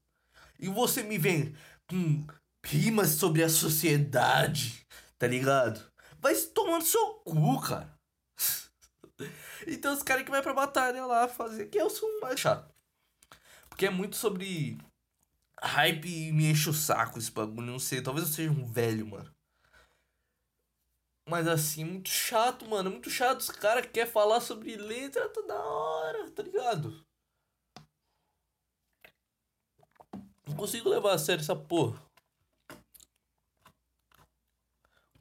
[0.59, 1.55] E você me vem
[1.87, 2.27] com
[2.65, 4.87] rimas sobre a sociedade,
[5.19, 5.81] tá ligado?
[6.19, 7.95] Vai tomando seu cu, cara.
[9.67, 12.78] então os caras que vai pra batalha lá fazer, que eu sou mais chato.
[13.79, 14.77] Porque é muito sobre
[15.63, 18.03] hype e me enche o saco esse bagulho, não sei.
[18.03, 19.33] Talvez eu seja um velho, mano.
[21.29, 22.91] Mas assim, muito chato, mano.
[22.91, 23.39] Muito chato.
[23.39, 27.07] Os caras querem falar sobre letra toda hora, tá ligado?
[30.45, 32.05] Não consigo levar a sério essa porra.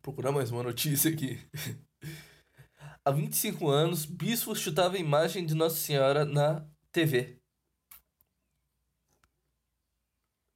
[0.01, 1.47] procurar mais uma notícia aqui.
[3.05, 7.39] Há 25 anos, bispo chutava a imagem de Nossa Senhora na TV.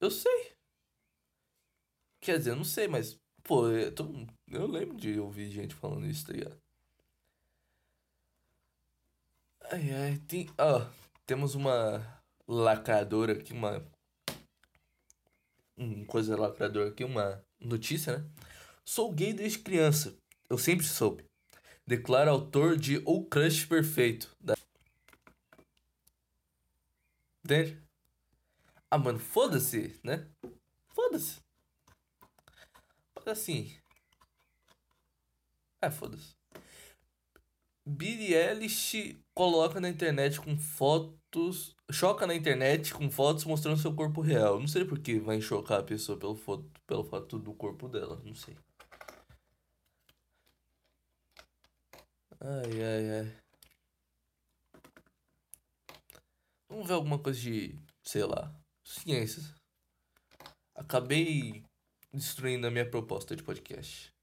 [0.01, 0.51] Eu sei.
[2.19, 3.19] Quer dizer, eu não sei, mas.
[3.43, 4.05] Pô, eu, tô,
[4.47, 6.59] eu lembro de ouvir gente falando isso, tá ligado?
[9.71, 10.49] Ai, ai, tem.
[10.57, 10.87] Ó,
[11.25, 13.85] temos uma lacradora aqui, uma.
[15.77, 18.29] Uma coisa lacradora aqui, uma notícia, né?
[18.83, 20.17] Sou gay desde criança.
[20.49, 21.25] Eu sempre soube.
[21.85, 24.35] Declara autor de O Crush Perfeito.
[24.39, 24.55] Da...
[27.43, 27.90] Entende?
[28.91, 30.27] Ah, mano, foda-se, né?
[30.93, 31.39] Foda-se.
[33.25, 33.79] Assim.
[35.81, 36.35] É, foda-se.
[37.85, 41.75] Billie Eilish coloca na internet com fotos.
[41.91, 44.59] Choca na internet com fotos mostrando seu corpo real.
[44.59, 48.21] Não sei por que vai chocar a pessoa pelo, foto, pelo fato do corpo dela.
[48.25, 48.55] Não sei.
[52.39, 53.27] Ai, ai, ai.
[56.67, 58.51] Vamos ver alguma coisa de, sei lá,
[58.93, 59.53] ciências.
[60.75, 61.63] Acabei
[62.13, 64.13] destruindo a minha proposta de podcast.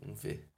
[0.00, 0.48] Vamos ver.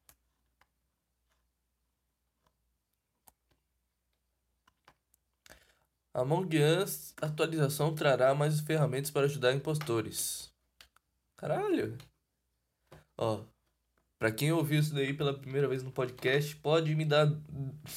[6.13, 10.51] Among Us atualização trará mais ferramentas para ajudar impostores.
[11.37, 11.99] Caralho.
[13.19, 13.45] Ó,
[14.19, 17.29] pra quem ouviu isso daí pela primeira vez no podcast, pode me dar,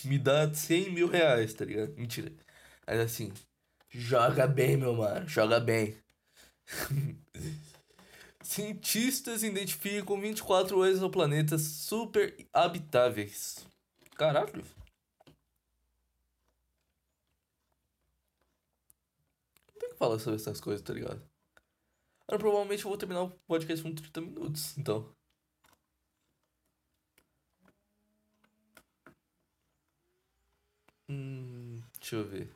[0.05, 1.93] me dar 100 mil reais, tá ligado?
[1.95, 2.31] Mentira.
[2.85, 3.31] Mas assim,
[3.89, 5.97] joga bem, meu mano, joga bem.
[8.43, 13.65] Cientistas identificam 24 exoplanetas super habitáveis.
[14.17, 14.63] Caralho.
[19.67, 21.21] Não tem que falar sobre essas coisas, tá ligado?
[22.27, 25.18] Mano, provavelmente eu vou terminar o podcast com 30 minutos, então.
[31.09, 32.49] Hum, deixa eu ver.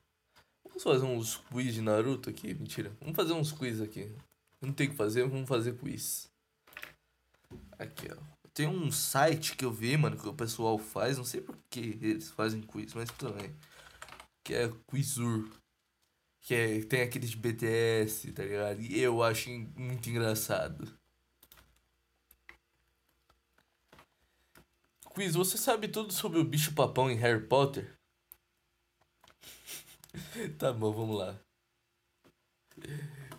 [0.63, 2.53] Vamos fazer uns quiz de Naruto aqui?
[2.53, 2.95] Mentira.
[2.99, 4.15] Vamos fazer uns quiz aqui.
[4.61, 6.31] Não tem o que fazer, vamos fazer quiz.
[7.79, 8.33] Aqui, ó.
[8.53, 11.17] Tem um site que eu vi, mano, que o pessoal faz.
[11.17, 13.55] Não sei por que eles fazem quiz, mas também.
[14.43, 15.49] Que é Quizur.
[16.41, 18.81] Que é, tem aqueles de BTS, tá ligado?
[18.81, 20.87] E eu acho muito engraçado.
[25.13, 27.97] Quiz, você sabe tudo sobre o bicho papão em Harry Potter?
[30.57, 31.39] tá bom, vamos lá.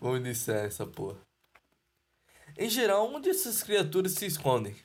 [0.00, 1.18] Vamos iniciar essa porra.
[2.56, 4.76] Em geral, onde essas criaturas se escondem?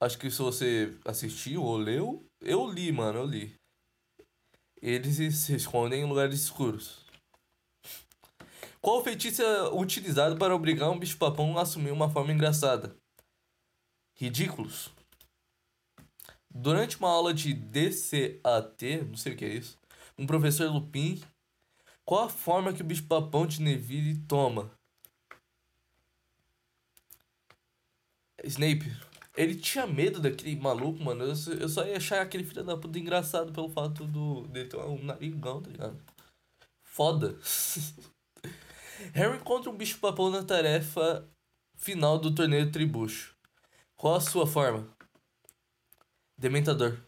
[0.00, 3.54] Acho que se você assistiu ou leu, eu li, mano, eu li.
[4.80, 7.04] Eles se escondem em lugares escuros.
[8.80, 12.96] Qual feitiço é utilizado para obrigar um bicho-papão a assumir uma forma engraçada?
[14.14, 14.90] Ridículos.
[16.48, 19.77] Durante uma aula de DCAT, não sei o que é isso,
[20.18, 21.22] um professor Lupin,
[22.04, 24.70] qual a forma que o bicho-papão de Neville toma?
[28.44, 28.90] Snape.
[29.36, 31.24] Ele tinha medo daquele maluco, mano.
[31.24, 34.76] Eu, eu só ia achar aquele filho da puta engraçado pelo fato do, dele ter
[34.78, 36.02] um narigão, tá ligado?
[36.82, 37.38] Foda.
[39.14, 41.28] Harry encontra um bicho-papão na tarefa
[41.76, 43.36] final do torneio Tribucho.
[43.96, 44.88] Qual a sua forma?
[46.36, 47.07] Dementador.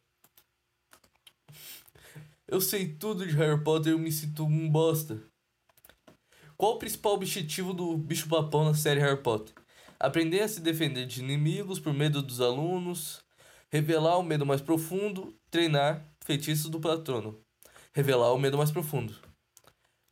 [2.50, 5.22] Eu sei tudo de Harry Potter e eu me sinto um bosta.
[6.56, 9.54] Qual o principal objetivo do bicho-papão na série Harry Potter?
[10.00, 13.24] Aprender a se defender de inimigos por medo dos alunos,
[13.70, 17.40] revelar o medo mais profundo, treinar feitiços do patrono.
[17.94, 19.14] Revelar o medo mais profundo.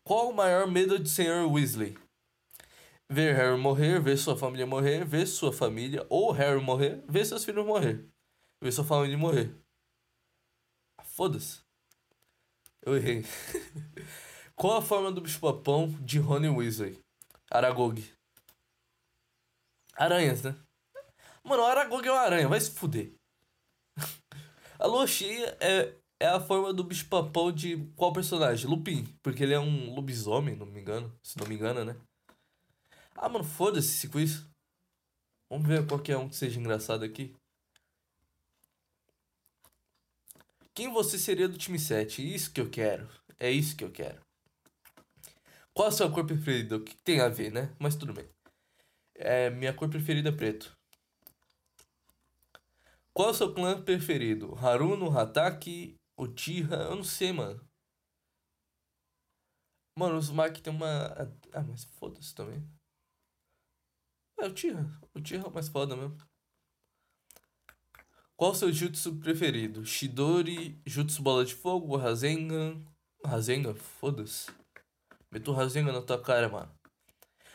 [0.05, 1.45] Qual o maior medo de Sr.
[1.51, 1.99] Weasley?
[3.11, 7.45] Ver Harry morrer, ver sua família morrer, ver sua família ou Harry morrer, ver seus
[7.45, 8.09] filhos morrer.
[8.63, 9.53] Ver sua família morrer.
[11.03, 11.68] Foda-se.
[12.83, 13.25] Eu errei.
[14.57, 16.99] Qual a forma do bicho-papão de Rony Weasley?
[17.51, 18.05] Aragog.
[19.95, 20.57] Aranhas, né?
[21.45, 23.13] Mano, o Aragog é uma aranha, vai se fuder.
[24.79, 28.69] a lua cheia é, é a forma do bicho papão de qual personagem?
[28.69, 31.13] Lupin, porque ele é um lobisomem, não me engano.
[31.23, 31.97] Se não me engano, né?
[33.15, 34.45] Ah, mano, foda-se esse quiz.
[35.51, 37.35] Vamos ver qualquer um que seja engraçado aqui.
[40.79, 42.23] Quem você seria do time 7?
[42.23, 43.09] Isso que eu quero.
[43.37, 44.25] É isso que eu quero.
[45.75, 46.77] Qual a sua cor preferida?
[46.77, 47.75] O que tem a ver, né?
[47.81, 48.29] Mas tudo bem.
[49.17, 50.79] É, minha cor preferida é preto.
[53.13, 54.55] Qual é o seu clã preferido?
[54.55, 56.77] Haruno, Hataki, Uchiha?
[56.77, 57.61] Eu não sei, mano.
[59.97, 61.09] Mano, os Uzumaki tem uma...
[61.55, 62.65] Ah, mas foda-se também.
[64.39, 64.87] É, Uchiha.
[65.13, 66.28] Uchiha é o mais foda mesmo.
[68.39, 69.85] Qual o seu jutsu preferido?
[69.85, 72.81] Shidori, Jutsu Bola de Fogo, Rasengan...
[73.25, 73.75] Rasengan?
[73.75, 74.49] Foda-se.
[75.29, 76.73] Meto Rasengan na tua cara, mano.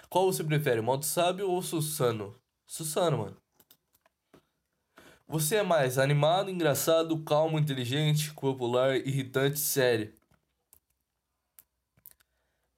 [0.10, 2.38] Qual você prefere, modo sábio ou Susano?
[2.68, 3.38] Susano, mano.
[5.26, 10.14] Você é mais animado, engraçado, calmo, inteligente, popular, irritante, sério.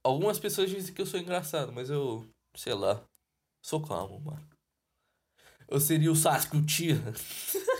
[0.04, 2.24] Algumas pessoas dizem que eu sou engraçado, mas eu,
[2.56, 3.04] sei lá,
[3.64, 4.48] sou calmo, mano.
[5.68, 7.02] Eu seria o Sasuke Uchiha.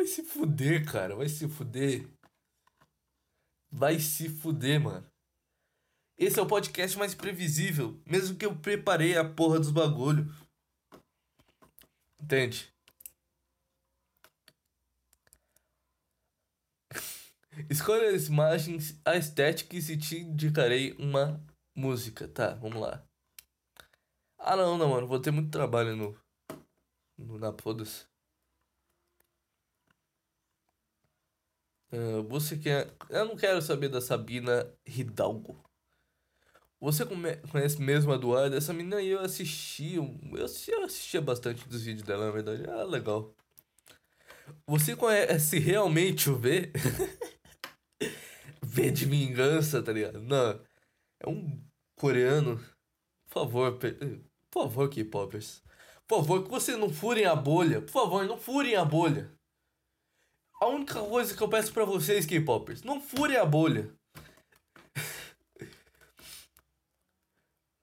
[0.00, 2.08] vai se fuder, cara, vai se fuder.
[3.70, 5.06] Vai se fuder, mano.
[6.16, 10.24] Esse é o podcast mais previsível, mesmo que eu preparei a porra dos bagulho.
[12.18, 12.72] Entende?
[17.70, 21.44] Escolha as imagens, a estética e te indicarei uma
[21.76, 22.26] música.
[22.26, 23.06] Tá, vamos lá.
[24.38, 25.06] Ah não, não, mano.
[25.06, 26.18] Vou ter muito trabalho no.
[27.18, 28.09] no na foda-se.
[31.92, 32.92] Uh, você quer.
[33.08, 35.62] Eu não quero saber da Sabina Hidalgo.
[36.80, 38.56] Você conhece mesmo a Duada?
[38.56, 42.64] Essa menina aí eu assisti, eu assistia, eu assistia bastante dos vídeos dela, na verdade.
[42.70, 43.34] Ah, legal.
[44.66, 46.72] Você conhece realmente o V?
[48.62, 50.20] v de vingança, tá ligado?
[50.22, 50.60] Não.
[51.20, 51.62] É um
[51.96, 52.56] coreano.
[53.28, 53.78] Por favor,
[54.50, 55.62] por favor, K-popers.
[56.08, 57.82] Por favor, que vocês não furem a bolha.
[57.82, 59.30] Por favor, não furem a bolha.
[60.60, 63.90] A única coisa que eu peço para vocês, K-popers, não furem a bolha.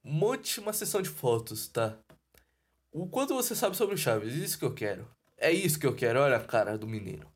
[0.04, 1.98] monte uma sessão de fotos, tá?
[2.92, 4.32] O quanto você sabe sobre o Chaves?
[4.32, 5.10] Isso que eu quero.
[5.36, 6.20] É isso que eu quero.
[6.20, 7.26] Olha a cara do menino.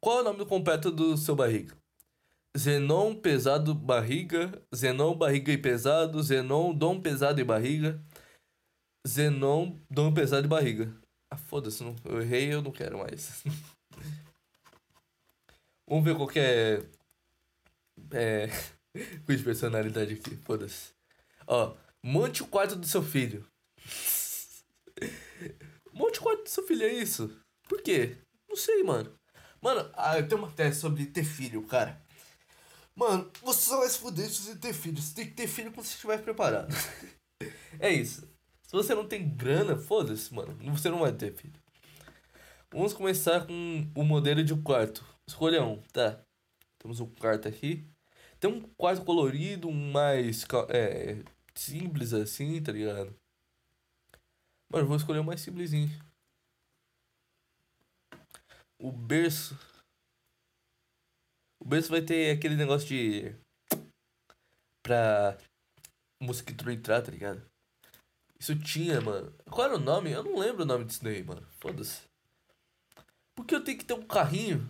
[0.00, 1.76] Qual é o nome completo do seu barriga?
[2.56, 4.50] Zenon, pesado, barriga.
[4.74, 6.22] Zenon, barriga e pesado.
[6.22, 8.02] Zenon, dom, pesado e barriga.
[9.06, 10.90] Zenon, dom, pesado e barriga.
[11.30, 13.44] Ah, foda-se, eu errei eu não quero mais.
[15.88, 16.86] Vamos ver qual que é.
[18.12, 18.48] É.
[19.26, 20.92] Quiz de personalidade aqui, foda-se.
[21.46, 23.46] Ó, monte o quarto do seu filho.
[25.92, 27.36] monte o quarto do seu filho, é isso?
[27.68, 28.16] Por quê?
[28.48, 29.12] Não sei, mano.
[29.60, 32.00] Mano, ah, eu tenho uma tese sobre ter filho, cara.
[32.94, 35.00] Mano, você só vai se fuder se você ter filho.
[35.00, 36.74] Você tem que ter filho quando você estiver preparado.
[37.78, 38.22] é isso.
[38.66, 40.56] Se você não tem grana, foda-se, mano.
[40.72, 41.59] Você não vai ter filho.
[42.72, 45.04] Vamos começar com o modelo de quarto.
[45.28, 46.22] Escolha um, tá?
[46.78, 47.84] Temos um quarto aqui.
[48.38, 53.12] Tem um quarto colorido, mais é, simples assim, tá ligado?
[54.72, 55.90] Eu vou escolher o mais simplesinho.
[58.78, 59.58] O berço.
[61.60, 63.34] O berço vai ter aquele negócio de.
[64.82, 65.36] Pra.
[66.22, 67.44] Mosquito entrar, tá ligado?
[68.38, 69.34] Isso tinha, mano.
[69.50, 70.12] Qual era o nome?
[70.12, 71.46] Eu não lembro o nome disso daí, mano.
[71.58, 72.09] Foda-se.
[73.40, 74.68] Por que eu tenho que ter um carrinho?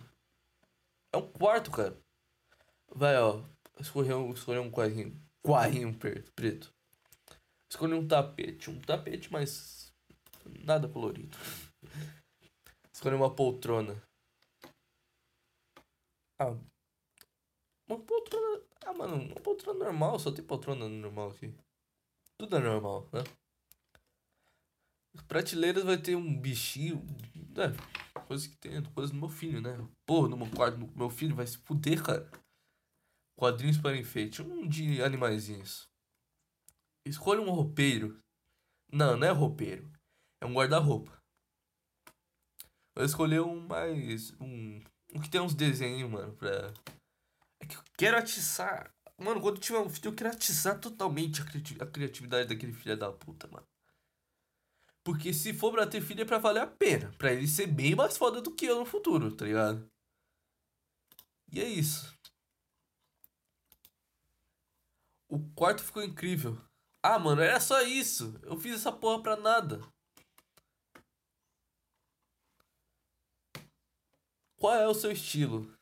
[1.13, 2.01] É um quarto, cara.
[2.95, 3.43] Vai, ó.
[3.77, 5.21] Escolher um, escolher um carrinho.
[5.99, 6.73] Per- preto.
[7.69, 8.69] Escolher um tapete.
[8.69, 9.93] Um tapete, mas.
[10.63, 11.37] Nada colorido.
[12.95, 14.01] Escolher uma poltrona.
[16.39, 16.55] Ah.
[17.89, 18.63] Uma poltrona.
[18.85, 20.17] Ah, mano, uma poltrona normal.
[20.17, 21.53] Só tem poltrona normal aqui.
[22.37, 23.19] Tudo é normal, né?
[25.27, 27.05] Prateleiras vai ter um bichinho.
[27.57, 29.77] É, coisa que tem, coisa do meu filho, né?
[30.05, 32.29] Porra, no meu quarto, no meu filho vai se fuder, cara.
[33.37, 34.41] Quadrinhos para enfeite.
[34.41, 35.89] Um de animaizinhos.
[37.05, 38.19] Escolha um roupeiro.
[38.91, 39.91] Não, não é roupeiro.
[40.41, 41.17] É um guarda-roupa.
[42.95, 44.31] Vou escolher um mais.
[44.39, 44.81] Um.
[45.13, 46.73] Um que tem uns desenhos, mano, pra.
[47.61, 48.93] É que eu quero atiçar.
[49.17, 52.97] Mano, quando tiver um filho, eu quero atiçar totalmente a, criati- a criatividade daquele filho
[52.97, 53.65] da puta, mano.
[55.03, 57.11] Porque se for pra ter filho é pra valer a pena.
[57.17, 59.89] Pra ele ser bem mais foda do que eu no futuro, tá ligado?
[61.51, 62.13] E é isso.
[65.27, 66.57] O quarto ficou incrível.
[67.03, 68.39] Ah, mano, era só isso.
[68.43, 69.81] Eu fiz essa porra pra nada.
[74.59, 75.73] Qual é o seu estilo?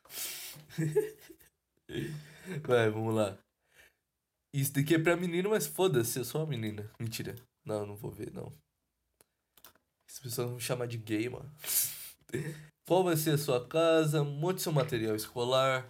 [2.66, 3.38] Vai, vamos lá.
[4.54, 6.90] Isso daqui é pra menino, mas foda-se, eu sou uma menina.
[6.98, 7.36] Mentira.
[7.64, 8.52] Não, não vou ver, não.
[10.10, 11.48] As pessoas vão me chamar de gay, mano.
[12.84, 14.24] Qual vai ser a sua casa?
[14.24, 15.88] Monte seu material escolar.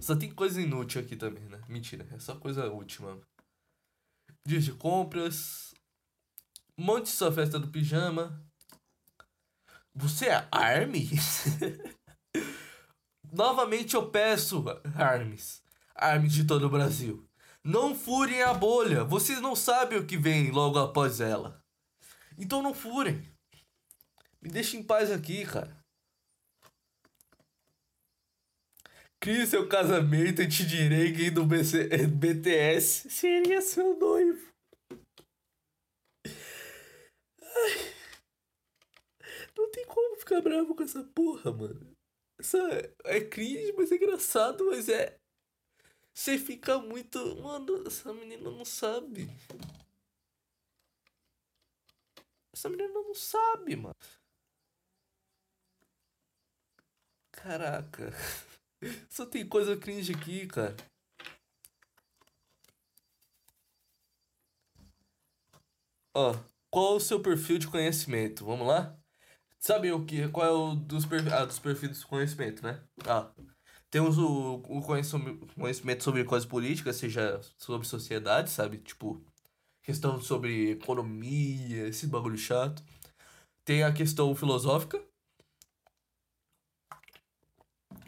[0.00, 1.60] Só tem coisa inútil aqui também, né?
[1.68, 3.22] Mentira, é só coisa útil, mano.
[4.44, 5.72] Dias de compras.
[6.76, 8.44] Monte sua festa do pijama.
[9.94, 11.08] Você é Army?
[13.32, 14.64] Novamente eu peço,
[14.96, 15.62] Armes.
[15.94, 17.24] Armes de todo o Brasil.
[17.62, 19.04] Não furem a bolha.
[19.04, 21.62] Vocês não sabem o que vem logo após ela.
[22.38, 23.20] Então não furem.
[24.40, 25.76] Me deixem em paz aqui, cara.
[29.20, 34.52] Crie seu casamento e te direi quem do BC, BTS seria seu noivo.
[37.42, 37.94] Ai.
[39.56, 41.92] Não tem como ficar bravo com essa porra, mano.
[42.38, 42.58] Essa
[43.04, 45.18] é cringe, mas é engraçado, mas é.
[46.14, 47.18] Você fica muito.
[47.42, 49.28] Mano, essa menina não sabe.
[52.58, 53.94] Essa menina não sabe, mano.
[57.30, 58.12] Caraca.
[59.08, 60.74] Só tem coisa cringe aqui, cara.
[66.12, 66.34] Ó,
[66.68, 68.44] qual o seu perfil de conhecimento?
[68.44, 68.98] Vamos lá?
[69.60, 70.28] Sabe o que?
[70.30, 72.82] Qual é o dos, per, ah, dos perfis de conhecimento, né?
[73.06, 73.30] Ah,
[73.90, 78.78] temos o, o conhecimento sobre coisas políticas, seja sobre sociedade, sabe?
[78.78, 79.24] Tipo,
[79.88, 82.84] questão sobre economia, esse bagulho chato.
[83.64, 85.02] Tem a questão filosófica,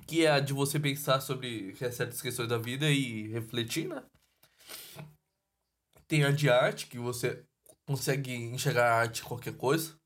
[0.07, 4.05] que é a de você pensar sobre certas questões da vida e refletir, né?
[6.07, 7.43] Tem a de arte, que você
[7.89, 9.97] consegue enxergar a arte qualquer coisa.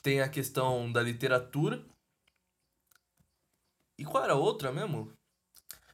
[0.00, 1.84] Tem a questão da literatura.
[3.98, 5.12] E qual era a outra mesmo?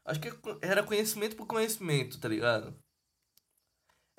[0.05, 0.29] Acho que
[0.61, 2.79] era conhecimento por conhecimento, tá ligado?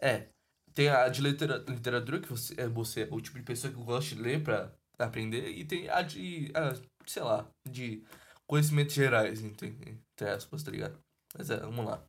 [0.02, 0.28] É.
[0.74, 3.84] Tem a de litera literatura, que você é, você é o tipo de pessoa que
[3.84, 5.50] gosta de ler pra aprender.
[5.50, 6.74] E tem a de, a,
[7.06, 8.04] sei lá, de
[8.48, 10.98] conhecimentos gerais, entre, entre aspas, tá ligado?
[11.38, 12.04] Mas é, vamos lá.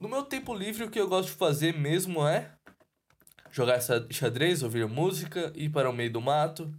[0.00, 2.52] No meu tempo livre, o que eu gosto de fazer mesmo é
[3.50, 6.74] jogar xadrez, ouvir música, ir para o meio do mato,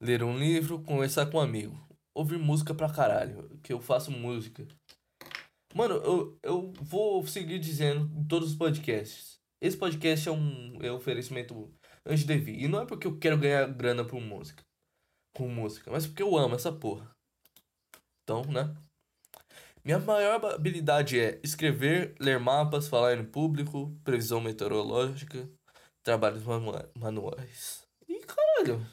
[0.00, 1.78] ler um livro, conversar com um amigo.
[2.14, 4.66] Ouvir música pra caralho, que eu faço música.
[5.74, 9.41] Mano, eu, eu vou seguir dizendo em todos os podcasts.
[9.62, 11.72] Esse podcast é um, é oferecimento
[12.04, 12.64] antes de vir.
[12.64, 14.64] E não é porque eu quero ganhar grana por música.
[15.36, 17.08] Com música, mas porque eu amo essa porra.
[18.24, 18.74] Então, né?
[19.84, 25.48] Minha maior habilidade é escrever, ler mapas, falar em público, previsão meteorológica,
[26.02, 27.86] trabalhos manua manuais.
[28.08, 28.84] Ih, caralho.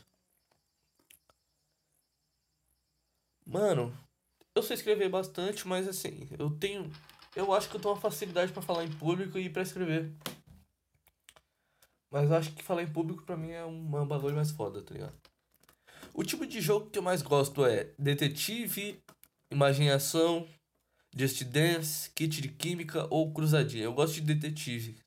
[3.44, 3.92] Mano,
[4.56, 6.92] eu sei escrever bastante, mas assim, eu tenho.
[7.36, 10.14] Eu acho que eu tenho uma facilidade para falar em público e para escrever.
[12.12, 14.82] Mas eu acho que falar em público pra mim é um, um bagulho mais foda,
[14.82, 15.16] tá ligado?
[16.14, 19.02] O tipo de jogo que eu mais gosto é detetive,
[19.52, 20.48] imaginação,
[21.16, 23.84] just dance, kit de química ou cruzadinha.
[23.84, 24.98] Eu gosto de detetive.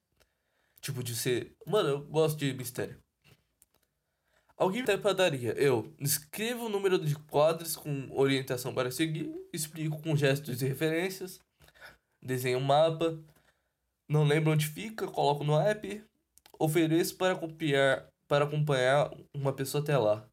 [0.81, 1.55] Tipo de ser.
[1.67, 2.99] Mano, eu gosto de mistério.
[4.57, 5.53] Alguém da padaria.
[5.53, 11.41] Eu escrevo o número de quadros com orientação para seguir, explico com gestos e referências,
[12.23, 13.19] desenho um mapa,
[14.09, 16.05] não lembro onde fica, coloco no app,
[16.59, 20.29] ofereço para copiar, para acompanhar uma pessoa até lá.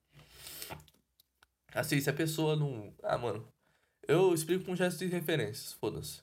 [1.73, 2.93] Assim, se a pessoa não.
[3.03, 3.47] Ah, mano.
[4.07, 6.21] Eu explico com gestos e referências, foda-se.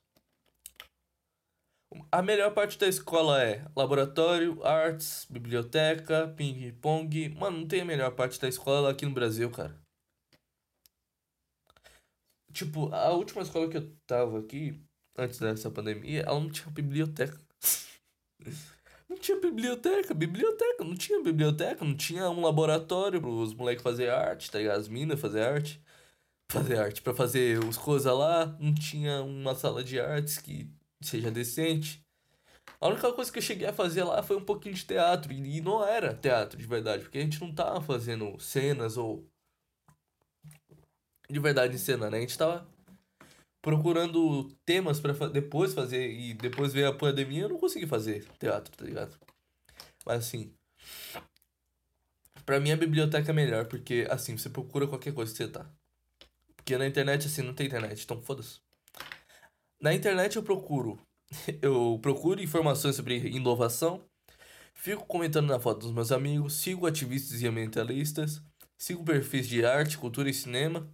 [2.10, 7.28] A melhor parte da escola é laboratório, artes, biblioteca, ping-pong.
[7.30, 9.78] Mano, não tem a melhor parte da escola aqui no Brasil, cara.
[12.52, 14.82] Tipo, a última escola que eu tava aqui,
[15.16, 17.38] antes dessa pandemia, ela não tinha biblioteca.
[19.16, 24.50] não tinha biblioteca, biblioteca, não tinha biblioteca, não tinha um laboratório pros moleques fazer arte,
[24.50, 24.78] tá ligado?
[24.78, 25.82] As minas fazer arte.
[26.48, 31.30] Fazer arte, pra fazer os coisas lá, não tinha uma sala de artes que seja
[31.30, 32.04] decente.
[32.80, 35.32] A única coisa que eu cheguei a fazer lá foi um pouquinho de teatro.
[35.32, 39.26] E não era teatro de verdade, porque a gente não tava fazendo cenas ou.
[41.28, 42.18] De verdade em cena, né?
[42.18, 42.68] A gente tava
[43.66, 46.08] procurando temas para depois fazer.
[46.08, 49.18] E depois veio a pandemia eu não consegui fazer teatro, tá ligado?
[50.06, 50.54] Mas assim.
[52.44, 55.68] Pra mim a biblioteca é melhor, porque assim, você procura qualquer coisa que você tá.
[56.54, 58.60] Porque na internet, assim, não tem internet, então foda-se.
[59.80, 61.00] Na internet eu procuro.
[61.60, 64.04] Eu procuro informações sobre inovação,
[64.74, 68.40] fico comentando na foto dos meus amigos, sigo ativistas e ambientalistas,
[68.78, 70.88] sigo perfis de arte, cultura e cinema.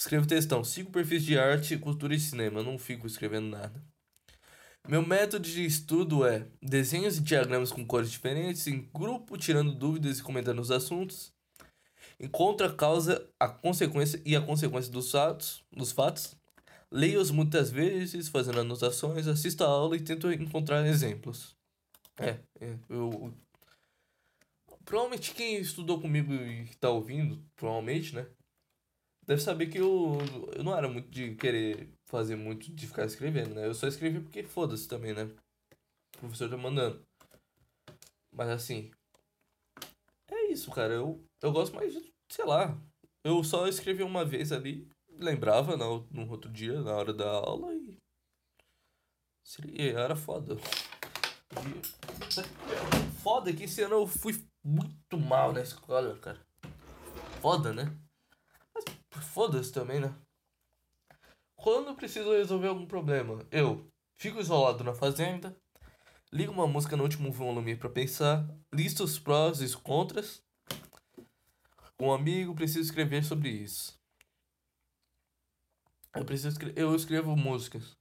[0.00, 3.84] Escrevo textão, sigo perfis de arte, cultura e cinema, não fico escrevendo nada.
[4.88, 10.18] Meu método de estudo é desenhos e diagramas com cores diferentes, em grupo, tirando dúvidas
[10.18, 11.34] e comentando os assuntos.
[12.18, 16.34] Encontro a causa, a consequência e a consequência dos fatos, dos fatos
[16.90, 21.54] Leio-os muitas vezes, fazendo anotações, assisto a aula e tento encontrar exemplos.
[22.16, 23.34] É, é eu.
[24.82, 28.26] Provavelmente quem estudou comigo e está ouvindo, provavelmente, né?
[29.30, 30.18] Deve saber que eu,
[30.56, 33.64] eu não era muito de querer fazer muito de ficar escrevendo, né?
[33.64, 35.30] Eu só escrevi porque foda-se também, né?
[36.16, 37.00] O professor tá mandando.
[38.34, 38.90] Mas assim.
[40.28, 40.94] É isso, cara.
[40.94, 42.76] Eu, eu gosto mais de, sei lá.
[43.22, 47.72] Eu só escrevi uma vez ali lembrava no, no outro dia, na hora da aula,
[47.72, 47.96] e.
[49.46, 50.56] Seria, era foda.
[53.22, 56.44] Foda que esse ano eu fui muito mal na escola, cara.
[57.40, 57.96] Foda, né?
[59.18, 60.14] Foda-se também, né?
[61.56, 63.86] Quando preciso resolver algum problema, eu
[64.18, 65.54] fico isolado na fazenda,
[66.32, 70.42] ligo uma música no último volume para pensar, listo os prós e os contras.
[72.00, 73.98] Um amigo, preciso escrever sobre isso.
[76.14, 77.96] Eu preciso eu escrevo músicas.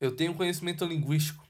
[0.00, 1.46] Eu tenho conhecimento linguístico.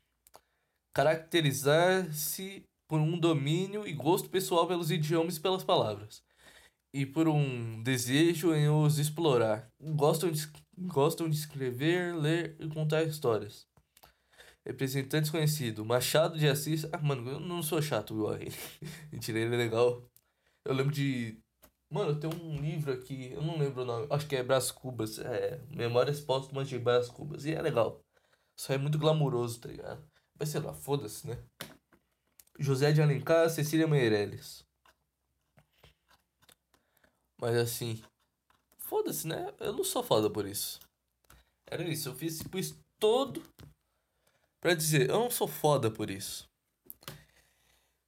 [0.95, 6.23] Caracterizar-se por um domínio e gosto pessoal pelos idiomas e pelas palavras.
[6.95, 9.69] E por um desejo em os explorar.
[9.81, 13.67] Gostam de, gostam de escrever, ler e contar histórias.
[14.65, 15.85] Representante conhecido.
[15.85, 16.87] Machado de Assis.
[16.93, 18.55] Ah, mano, eu não sou chato igual a ele.
[19.13, 20.09] Mentira, ele é legal.
[20.65, 21.43] Eu lembro de
[21.91, 25.21] Mano, tem um livro aqui, eu não lembro o nome, acho que é Brás Cubas,
[25.21, 28.05] é Memórias Póstumas de Brás Cubas, e é legal.
[28.57, 30.05] Só é muito glamuroso, tá ligado?
[30.37, 31.39] Mas sei lá, foda-se, né?
[32.59, 34.67] José de Alencar, Cecília Meirelles.
[37.45, 38.03] Mas assim,
[38.79, 39.53] foda-se, né?
[39.61, 40.81] Eu não sou foda por isso.
[41.67, 43.43] Era isso, eu fiz isso todo
[44.63, 46.49] pra dizer, eu não sou foda por isso.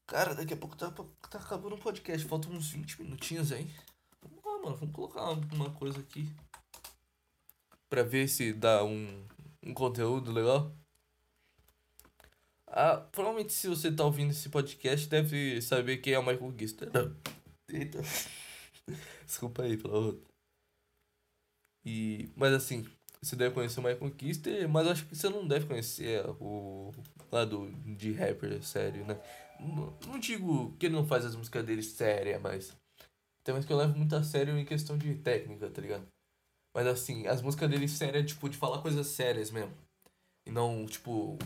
[0.06, 2.26] Cara, daqui a pouco tá, tá acabando o podcast.
[2.26, 3.70] Faltam uns 20 minutinhos aí.
[4.22, 4.76] Vamos lá, mano.
[4.78, 6.26] Vamos colocar uma coisa aqui.
[7.90, 9.22] Pra ver se dá um,
[9.62, 10.74] um conteúdo legal.
[12.68, 16.88] Ah, provavelmente se você tá ouvindo esse podcast, deve saber quem é o Michael Gister.
[17.68, 18.00] Eita.
[19.26, 20.36] Desculpa aí pela outra.
[21.84, 22.84] E, mas assim,
[23.22, 26.92] você deve conhecer o Michael Kister, mas acho que você não deve conhecer o
[27.30, 29.20] lado de rapper sério, né?
[29.60, 32.76] Não, não digo que ele não faz as músicas dele séria, mas
[33.44, 36.06] tem mais que eu levo muito a sério em questão de técnica, tá ligado?
[36.74, 39.72] Mas assim, as músicas dele sérias, tipo, de falar coisas sérias mesmo.
[40.44, 41.38] E não, tipo,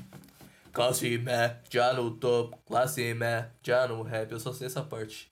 [0.73, 5.31] classe mé, já no top, classe mé, já no rap, eu só sei essa parte.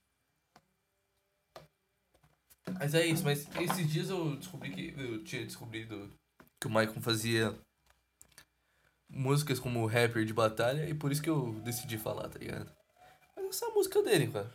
[2.78, 4.94] Mas é isso, mas esses dias eu descobri que.
[5.00, 6.10] Eu tinha descobrido
[6.60, 7.58] que o Michael fazia
[9.08, 12.70] músicas como rapper de batalha e por isso que eu decidi falar, tá ligado?
[13.34, 14.52] Mas essa é a música dele, cara.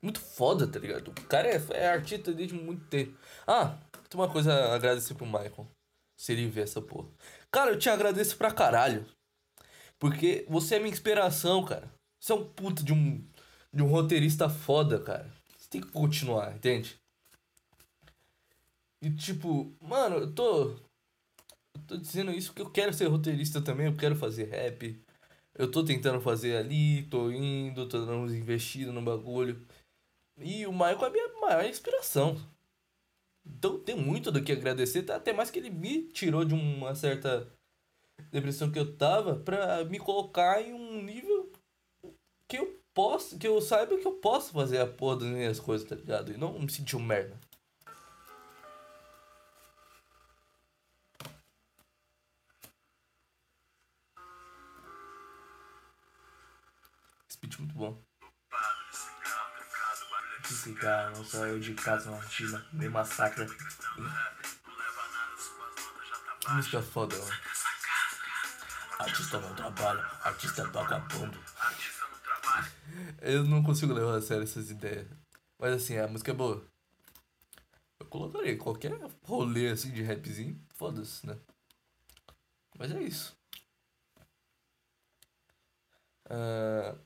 [0.00, 1.08] Muito foda, tá ligado?
[1.08, 3.16] O cara é, é artista desde muito tempo.
[3.46, 3.78] Ah,
[4.08, 5.68] tem uma coisa a agradecer pro Michael.
[6.16, 7.08] Se ele ver essa porra.
[7.50, 9.04] Cara, eu te agradeço pra caralho.
[9.98, 11.90] Porque você é minha inspiração, cara.
[12.20, 13.26] Você é um puta de um,
[13.72, 15.30] de um roteirista foda, cara.
[15.56, 17.00] Você tem que continuar, entende?
[19.04, 20.70] E tipo, mano, eu tô.
[20.70, 24.98] Eu tô dizendo isso porque eu quero ser roteirista também, eu quero fazer rap.
[25.54, 29.60] Eu tô tentando fazer ali, tô indo, tô dando uns investidos no bagulho.
[30.38, 32.36] E o Michael é a minha maior inspiração.
[33.46, 37.46] Então tem muito do que agradecer, até mais que ele me tirou de uma certa
[38.32, 41.52] depressão que eu tava pra me colocar em um nível
[42.48, 45.86] que eu posso, que eu saiba que eu posso fazer a porra das minhas coisas,
[45.86, 46.32] tá ligado?
[46.32, 47.38] E não me sentir um merda.
[57.44, 58.02] Beat muito bom.
[60.42, 63.46] De cigarro, não saiu de casa, uma rotina, me massacra.
[66.40, 67.32] Que música foda, mano.
[68.98, 71.38] Artista não trabalha, artista é vagabundo.
[73.20, 75.08] Eu não consigo levar a sério essas ideias.
[75.58, 76.64] Mas assim, a música é boa.
[77.98, 78.92] Eu colocaria qualquer
[79.22, 81.38] rolê assim de rapzinho, foda-se, né?
[82.78, 83.36] Mas é isso.
[86.26, 86.98] Uh,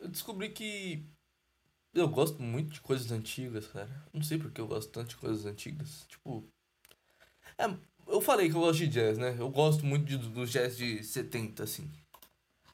[0.00, 1.06] eu descobri que
[1.92, 3.90] eu gosto muito de coisas antigas, cara.
[4.12, 6.06] Não sei porque eu gosto tanto de coisas antigas.
[6.08, 6.48] Tipo.
[7.58, 7.64] É,
[8.06, 9.36] eu falei que eu gosto de jazz, né?
[9.38, 11.90] Eu gosto muito de, do jazz de 70, assim.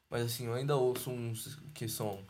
[0.09, 2.25] Mas assim, eu ainda ouço uns que são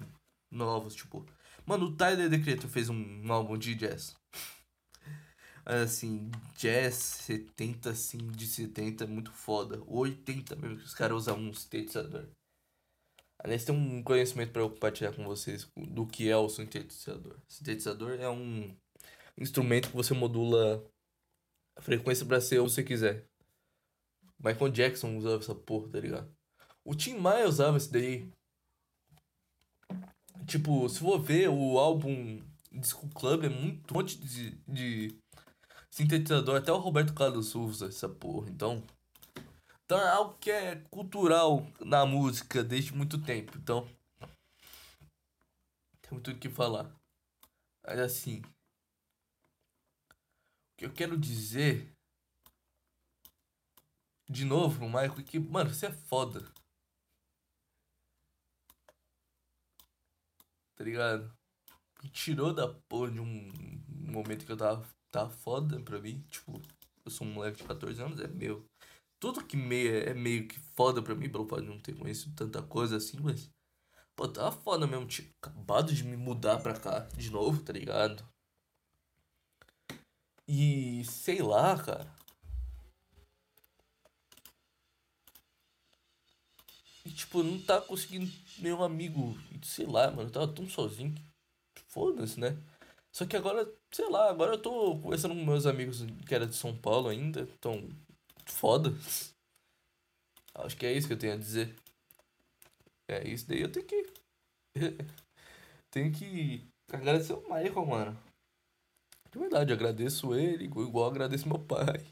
[0.51, 1.25] novos, tipo.
[1.65, 4.15] Mano, o Tyler Decreto fez um, um álbum de jazz.
[5.65, 9.81] Mas assim, jazz 70, assim, de 70 é muito foda.
[9.85, 12.27] 80 mesmo, que os caras usam um sintetizador.
[13.39, 17.37] Aliás, tem um conhecimento para eu compartilhar com vocês do que é o sintetizador.
[17.47, 18.75] Sintetizador é um
[19.37, 20.83] instrumento que você modula
[21.77, 23.25] a frequência para ser o que você quiser.
[24.39, 26.31] Michael Jackson usava essa porra, tá ligado?
[26.83, 28.31] O Tim Maia usava isso daí.
[30.45, 35.17] Tipo, se for ver o álbum Disco Club é muito um monte de, de
[35.91, 36.57] sintetizador.
[36.57, 38.49] Até o Roberto Carlos usa essa porra.
[38.49, 38.83] Então,
[39.87, 43.57] então é algo que é cultural na música desde muito tempo.
[43.57, 43.87] Então.
[46.01, 46.93] Tem muito o que falar.
[47.85, 48.41] Mas assim.
[50.11, 51.89] O que eu quero dizer.
[54.29, 56.41] De novo Michael que, mano, você é foda.
[60.75, 61.33] Tá ligado?
[62.03, 63.49] Me tirou da porra de um
[63.87, 66.21] momento que eu tava, tava foda pra mim.
[66.23, 66.61] Tipo,
[67.05, 68.67] eu sou um moleque de 14 anos, é meu
[69.19, 72.35] tudo que meio, é meio que foda pra mim, pelo fato de não ter conhecido
[72.35, 73.49] tanta coisa assim, mas.
[74.15, 78.27] Pô, tava foda mesmo, tinha acabado de me mudar pra cá de novo, tá ligado?
[80.47, 82.11] E sei lá, cara.
[87.05, 89.37] E tipo, não tá conseguindo nenhum amigo.
[89.63, 91.15] Sei lá, mano, eu tava tão sozinho.
[91.87, 92.57] Foda-se, né?
[93.11, 96.55] Só que agora, sei lá, agora eu tô conversando com meus amigos que era de
[96.55, 97.89] São Paulo ainda, então
[98.51, 98.91] foda.
[100.55, 101.75] Acho que é isso que eu tenho a dizer.
[103.07, 104.05] É isso daí eu tenho que.
[105.91, 108.23] tenho que agradecer o Michael, mano.
[109.31, 112.05] De verdade, agradeço ele, igual agradeço meu pai,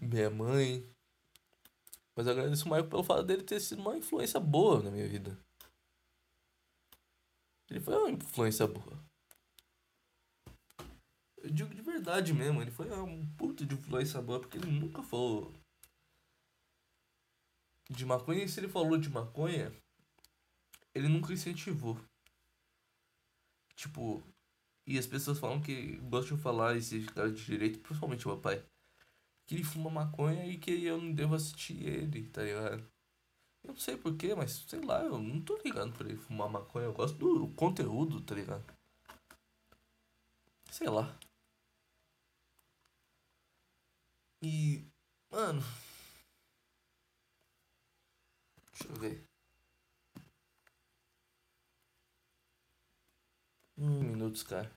[0.00, 0.88] minha mãe.
[2.16, 5.38] Mas agradeço o Michael pelo fato dele ter sido uma influência boa na minha vida.
[7.70, 9.07] Ele foi uma influência boa.
[11.48, 15.02] Eu digo de verdade mesmo, ele foi um puto de influência boa, porque ele nunca
[15.02, 15.50] falou
[17.88, 19.74] de maconha, e se ele falou de maconha,
[20.94, 21.98] ele nunca incentivou.
[23.74, 24.22] Tipo,
[24.86, 28.40] e as pessoas falam que gostam de falar esse cara de direito, principalmente o meu
[28.42, 28.62] pai,
[29.46, 32.86] que ele fuma maconha e que eu não devo assistir ele, tá ligado?
[33.64, 36.84] Eu não sei porquê, mas sei lá, eu não tô ligando pra ele fumar maconha,
[36.84, 38.66] eu gosto do conteúdo, tá ligado?
[40.70, 41.18] Sei lá.
[44.42, 44.86] E.
[45.30, 45.62] Mano.
[48.72, 49.28] Deixa eu ver.
[53.76, 54.70] Um minutos, cara.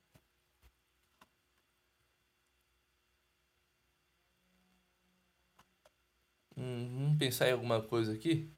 [6.55, 8.51] Hum, vamos pensar em alguma coisa aqui.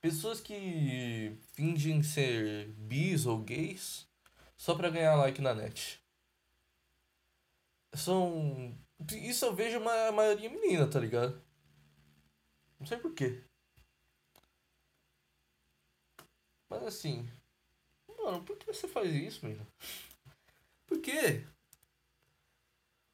[0.00, 4.08] Pessoas que fingem ser bis ou gays
[4.56, 6.00] só pra ganhar like na net.
[7.94, 8.76] São.
[9.12, 11.40] Isso eu vejo uma maioria menina, tá ligado?
[12.78, 13.44] Não sei porquê.
[16.68, 17.28] Mas assim.
[18.18, 19.66] Mano, por que você faz isso, menino?
[20.86, 21.44] Por quê?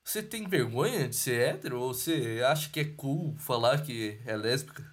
[0.06, 1.80] Você tem vergonha de ser hétero?
[1.80, 4.84] Ou você acha que é cool falar que é lésbica?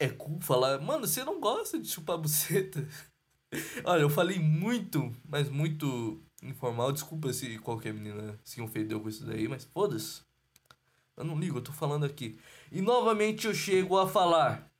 [0.00, 0.80] É cool falar.
[0.80, 2.80] Mano, você não gosta de chupar buceta?
[3.84, 6.92] Olha, eu falei muito, mas muito informal.
[6.92, 10.22] Desculpa se qualquer menina se ofendeu com isso daí, mas foda-se.
[11.16, 12.38] Eu não ligo, eu tô falando aqui.
[12.70, 14.70] E novamente eu chego a falar.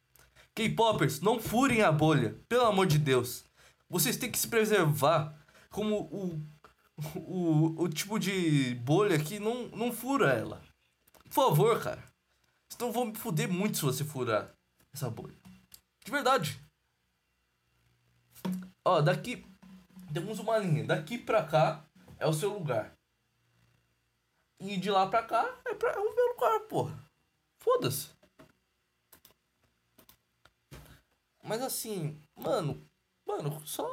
[0.55, 2.39] K-popers, não furem a bolha.
[2.49, 3.45] Pelo amor de Deus.
[3.89, 5.37] Vocês têm que se preservar
[5.71, 6.43] como o,
[7.17, 10.63] o, o tipo de bolha que não, não fura ela.
[11.25, 12.05] Por favor, cara.
[12.69, 14.53] Senão eu vou me fuder muito se você furar
[14.93, 15.35] essa bolha.
[16.05, 16.61] De verdade.
[18.85, 19.45] Ó, daqui.
[20.13, 20.85] Temos uma linha.
[20.85, 21.85] Daqui pra cá
[22.19, 22.93] é o seu lugar.
[24.61, 26.99] E de lá pra cá é, pra, é o meu lugar, porra.
[27.63, 28.11] Foda-se.
[31.43, 32.85] Mas assim, mano.
[33.27, 33.87] Mano, só.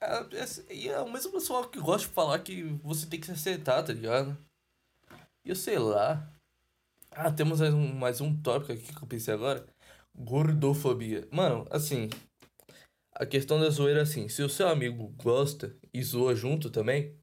[0.00, 0.26] É,
[0.68, 3.84] é, é o mesmo pessoal que gosta de falar que você tem que se acertar,
[3.84, 4.36] tá ligado?
[5.44, 6.26] E eu sei lá.
[7.10, 9.66] Ah, temos mais um, mais um tópico aqui que eu pensei agora.
[10.14, 11.28] Gordofobia.
[11.30, 12.08] Mano, assim.
[13.20, 17.14] A questão da zoeira é assim: se o seu amigo gosta e zoa junto também,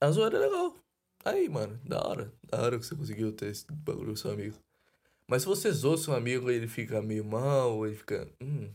[0.00, 0.76] a zoeira é legal.
[1.24, 2.32] Aí, mano, da hora.
[2.42, 4.58] Da hora que você conseguiu ter esse bagulho com seu amigo.
[5.28, 8.28] Mas se você zoa seu amigo e ele fica meio mal, ele fica.
[8.42, 8.72] Hum,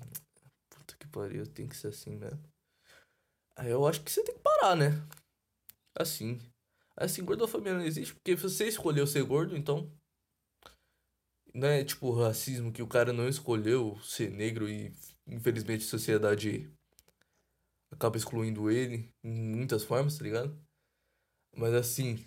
[0.70, 2.41] puta que pariu, tem que ser assim mesmo.
[3.53, 5.05] Aí eu acho que você tem que parar, né?
[5.99, 6.39] Assim.
[6.95, 9.91] Assim, gordofobia não existe porque você escolheu ser gordo, então
[11.53, 14.95] não é tipo racismo que o cara não escolheu ser negro e
[15.28, 16.72] infelizmente a sociedade
[17.92, 20.58] acaba excluindo ele em muitas formas, tá ligado?
[21.56, 22.26] Mas assim,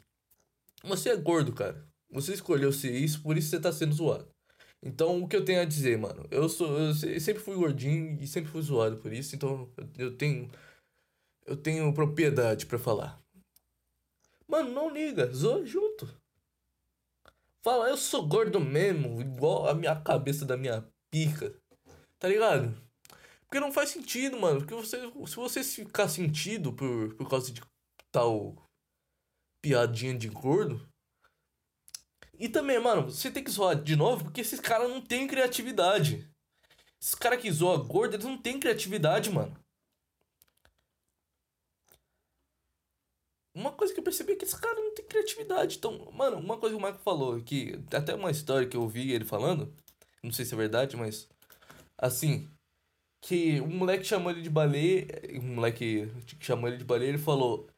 [0.83, 1.87] você é gordo, cara.
[2.11, 4.29] Você escolheu ser isso, por isso você tá sendo zoado.
[4.83, 6.27] Então, o que eu tenho a dizer, mano?
[6.31, 10.51] Eu sou eu sempre fui gordinho e sempre fui zoado por isso, então eu tenho
[11.47, 13.21] eu tenho propriedade para falar.
[14.49, 16.09] Mano, não liga, zoa junto.
[17.63, 21.55] Fala, eu sou gordo mesmo, igual a minha cabeça da minha pica.
[22.19, 22.75] Tá ligado?
[23.51, 24.61] Porque não faz sentido, mano.
[24.61, 27.61] Porque você, se você ficar sentido por, por causa de
[28.13, 28.55] tal
[29.61, 30.89] piadinha de gordo.
[32.39, 36.31] E também, mano, você tem que zoar de novo porque esses caras não têm criatividade.
[37.03, 39.59] Esses caras que zoam gordo, eles não têm criatividade, mano.
[43.53, 45.77] Uma coisa que eu percebi é que esse cara não tem criatividade.
[45.77, 49.11] Então, mano, uma coisa que o Marco falou, que até uma história que eu ouvi
[49.11, 49.75] ele falando,
[50.23, 51.29] não sei se é verdade, mas
[51.99, 52.49] assim,
[53.23, 57.19] que um moleque chamou ele de baleia, um moleque que chamou ele de baleia, ele
[57.19, 57.69] falou: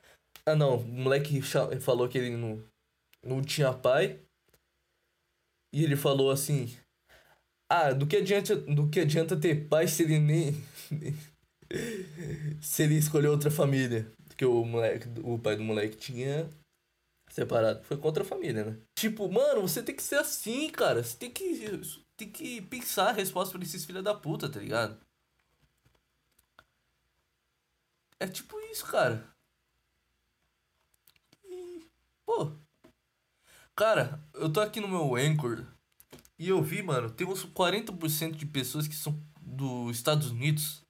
[0.46, 1.40] "Ah, não, o moleque
[1.80, 2.62] falou que ele não
[3.24, 4.20] não tinha pai".
[5.72, 6.76] E ele falou assim:
[7.70, 10.52] "Ah, do que adianta, do que adianta ter pai se ele nem
[12.60, 16.48] se ele escolheu outra família?" que o moleque, o pai do moleque tinha
[17.30, 17.82] separado.
[17.84, 18.78] Foi contra a família, né?
[18.98, 21.02] Tipo, mano, você tem que ser assim, cara.
[21.02, 21.70] Você tem que,
[22.16, 24.98] tem que pensar a resposta pra esses filha da puta, tá ligado?
[28.22, 29.34] É tipo isso, cara.
[32.24, 32.52] Pô.
[33.74, 35.66] Cara, eu tô aqui no meu Anchor
[36.38, 40.86] e eu vi, mano, tem uns 40% de pessoas que são dos Estados Unidos.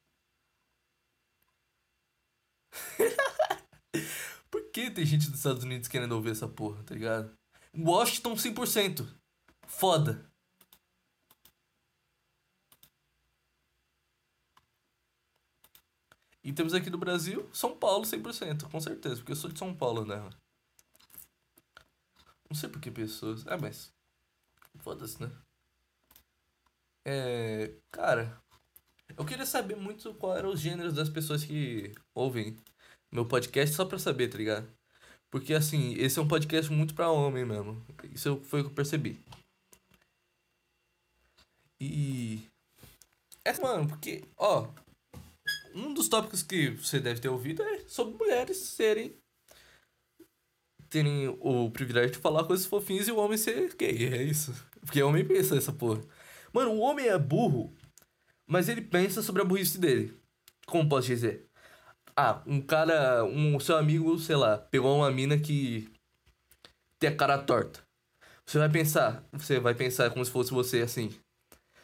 [4.51, 7.33] Por que tem gente dos Estados Unidos querendo ouvir essa porra, tá ligado?
[7.75, 9.09] Washington 100%.
[9.67, 10.31] Foda.
[16.45, 19.75] E temos aqui no Brasil, São Paulo 100%, com certeza, porque eu sou de São
[19.75, 20.17] Paulo, né?
[22.51, 23.47] Não sei por que pessoas.
[23.47, 23.93] Ah, mas.
[24.81, 25.31] Foda-se, né?
[27.05, 27.73] É.
[27.91, 28.41] Cara.
[29.17, 32.57] Eu queria saber muito qual eram os gêneros das pessoas que ouvem
[33.13, 34.67] meu podcast só pra saber, tá ligado?
[35.31, 37.85] Porque assim, esse é um podcast muito pra homem mesmo.
[38.13, 39.19] Isso foi o que eu percebi.
[41.81, 42.49] E.
[43.45, 44.69] É, mano, porque, ó.
[45.75, 49.17] Um dos tópicos que você deve ter ouvido é sobre mulheres serem
[50.93, 54.13] terem o privilégio de falar coisas fofinhas e o homem ser gay.
[54.13, 54.55] É isso.
[54.83, 56.03] Porque o homem pensa essa porra.
[56.53, 57.75] Mano, o homem é burro,
[58.47, 60.15] mas ele pensa sobre a burrice dele.
[60.67, 61.47] Como posso dizer?
[62.15, 65.89] Ah, um cara, um seu amigo, sei lá, pegou uma mina que
[66.99, 67.81] tem a cara torta.
[68.45, 71.11] Você vai pensar, você vai pensar como se fosse você assim.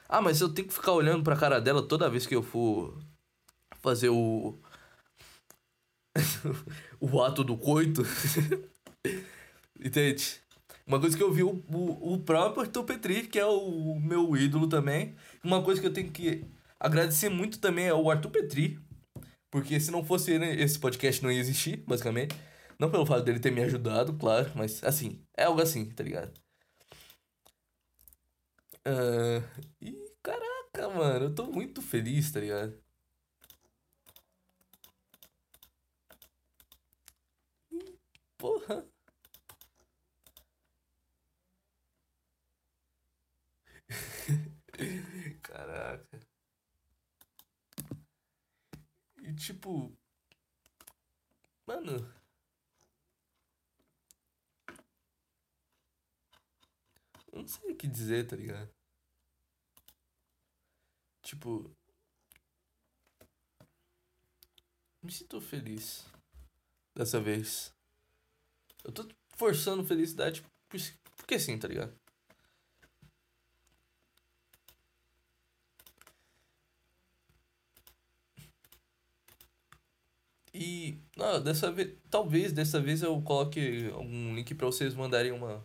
[0.06, 2.98] Ah, mas eu tenho que ficar olhando pra cara dela toda vez que eu for
[3.80, 4.58] fazer o
[7.00, 8.02] o ato do coito.
[9.78, 10.40] Entende?
[10.86, 14.36] Uma coisa que eu vi o, o, o próprio Arthur Petri, que é o meu
[14.36, 15.14] ídolo também.
[15.44, 16.44] Uma coisa que eu tenho que
[16.80, 18.80] agradecer muito também é o Arthur Petri.
[19.50, 22.34] Porque se não fosse ele, esse podcast não ia existir, basicamente.
[22.78, 26.32] Não pelo fato dele ter me ajudado, claro, mas assim, é algo assim, tá ligado?
[28.86, 29.42] Uh,
[29.80, 32.78] e caraca, mano, eu tô muito feliz, tá ligado?
[38.38, 38.86] Porra.
[45.42, 46.20] Caraca.
[49.22, 49.92] E tipo.
[51.66, 52.12] Mano.
[57.32, 58.70] Eu não sei o que dizer, tá ligado?
[61.22, 61.70] Tipo.
[65.02, 66.04] Me sinto feliz.
[66.94, 67.77] Dessa vez.
[68.84, 69.06] Eu tô
[69.36, 70.44] forçando felicidade
[71.16, 71.94] porque sim, tá ligado?
[80.52, 85.64] E, ah, dessa vez, talvez dessa vez eu coloque algum link para vocês mandarem uma,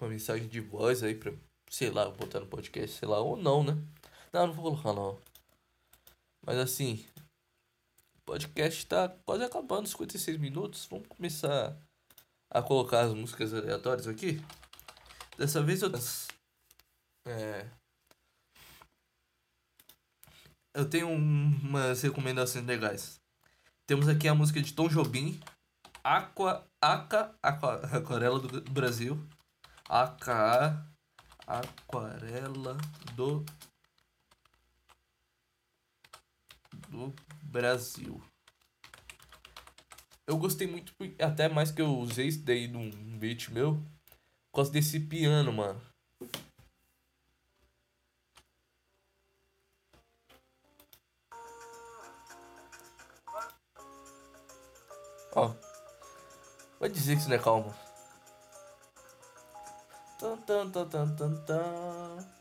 [0.00, 1.32] uma mensagem de voz aí pra,
[1.70, 3.74] sei lá, botar no podcast, sei lá, ou não, né?
[4.32, 5.20] Não, não vou colocar não.
[6.44, 7.04] Mas assim,
[8.16, 10.86] o podcast tá quase acabando, 56 minutos.
[10.90, 11.76] Vamos começar
[12.50, 14.42] a colocar as músicas aleatórias aqui.
[15.38, 15.90] Dessa vez eu.
[17.26, 17.66] É.
[20.74, 23.20] Eu tenho umas recomendações legais.
[23.86, 25.40] Temos aqui a música de Tom Jobim,
[26.04, 29.18] Aqua, Aca, Aqua, Aquarela do Brasil.
[29.88, 30.86] AKA,
[31.44, 32.78] Aquarela
[33.16, 33.44] do,
[36.88, 38.22] do Brasil.
[40.30, 43.74] Eu gostei muito, até mais que eu usei isso daí num beat meu.
[44.52, 45.80] Por causa desse piano, mano.
[55.34, 55.52] Ó.
[56.78, 57.74] Vai dizer que isso não é calmo.
[60.16, 62.39] Tan, tan, tan, tan, tan, tan.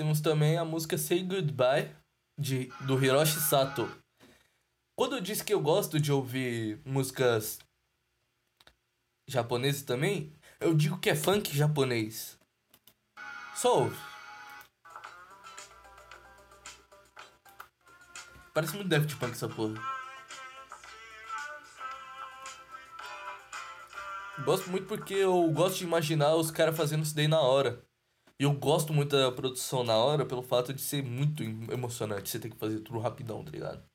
[0.00, 1.94] Temos também a música Say Goodbye,
[2.40, 3.86] de, do Hiroshi Sato.
[4.98, 7.58] Quando eu disse que eu gosto de ouvir músicas
[9.28, 12.38] japonesas também, eu digo que é funk japonês.
[13.54, 13.96] Só ouve.
[18.54, 19.78] Parece muito Daft Punk essa porra.
[24.46, 27.84] Gosto muito porque eu gosto de imaginar os caras fazendo isso daí na hora.
[28.40, 32.30] E eu gosto muito da produção na hora pelo fato de ser muito emocionante.
[32.30, 33.86] Você tem que fazer tudo rapidão, tá ligado?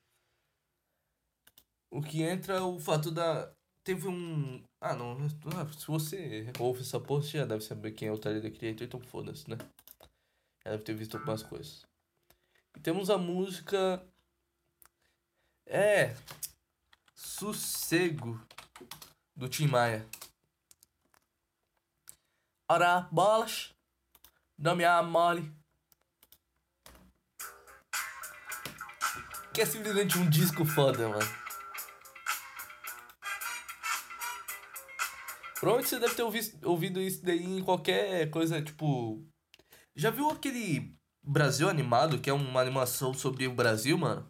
[1.90, 3.52] O que entra o fato da.
[3.84, 4.64] Teve um.
[4.80, 5.18] Ah, não.
[5.58, 8.86] Ah, se você ouve essa post, já deve saber quem é o Tyler The Creator,
[8.86, 9.58] então foda-se, né?
[10.64, 11.84] Já deve ter visto algumas coisas.
[12.78, 14.08] E temos a música.
[15.66, 16.16] É.
[17.16, 18.40] Sossego.
[19.36, 20.08] Do Tim Maia.
[22.70, 23.75] Ora, bolas.
[24.58, 25.52] Não me amole.
[29.54, 31.46] Que é simplesmente um disco foda, mano.
[35.60, 39.26] Provavelmente você deve ter ouvido, ouvido isso daí em qualquer coisa, tipo.
[39.96, 44.30] Já viu aquele Brasil Animado, que é uma animação sobre o Brasil, mano?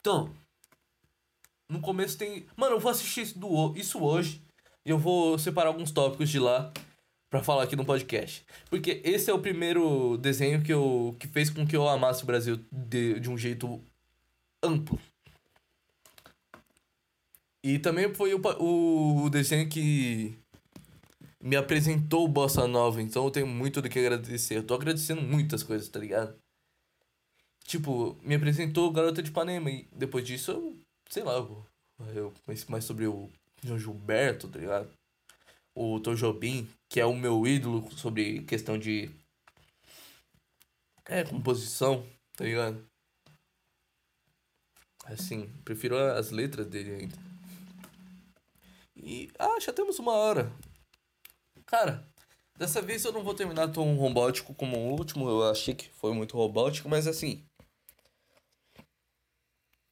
[0.00, 0.34] Então.
[1.68, 2.46] No começo tem.
[2.56, 4.44] Mano, eu vou assistir isso, do, isso hoje.
[4.84, 6.72] E eu vou separar alguns tópicos de lá
[7.30, 8.44] para falar aqui no podcast.
[8.68, 12.26] Porque esse é o primeiro desenho que, eu, que fez com que eu amasse o
[12.26, 13.80] Brasil de, de um jeito
[14.62, 14.98] amplo.
[17.62, 20.36] E também foi o, o desenho que
[21.40, 24.56] me apresentou o Bossa Nova, então eu tenho muito do que agradecer.
[24.56, 26.34] Eu tô agradecendo muitas coisas, tá ligado?
[27.64, 30.76] Tipo, me apresentou Garota de Ipanema e depois disso eu,
[31.08, 31.64] sei lá, eu
[32.14, 33.30] Eu conheci mais sobre o
[33.62, 34.99] João Gilberto, tá ligado?
[35.74, 39.10] O Tom Jobim, que é o meu ídolo sobre questão de.
[41.06, 42.06] É, composição,
[42.36, 42.84] tá ligado?
[45.04, 47.16] Assim, prefiro as letras dele ainda.
[48.96, 49.30] E.
[49.38, 50.52] Ah, já temos uma hora.
[51.66, 52.04] Cara,
[52.56, 55.28] dessa vez eu não vou terminar tão robótico como o último.
[55.28, 57.44] Eu achei que foi muito robótico, mas assim.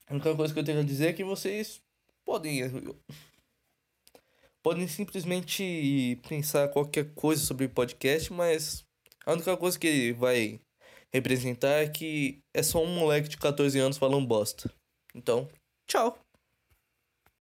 [0.08, 1.80] A única coisa que eu tenho a dizer é que vocês
[2.24, 2.62] podem.
[4.62, 8.84] Podem simplesmente pensar qualquer coisa sobre podcast, mas
[9.24, 10.60] a única coisa que vai
[11.12, 14.72] representar é que é só um moleque de 14 anos falando bosta.
[15.14, 15.48] Então,
[15.86, 16.18] tchau!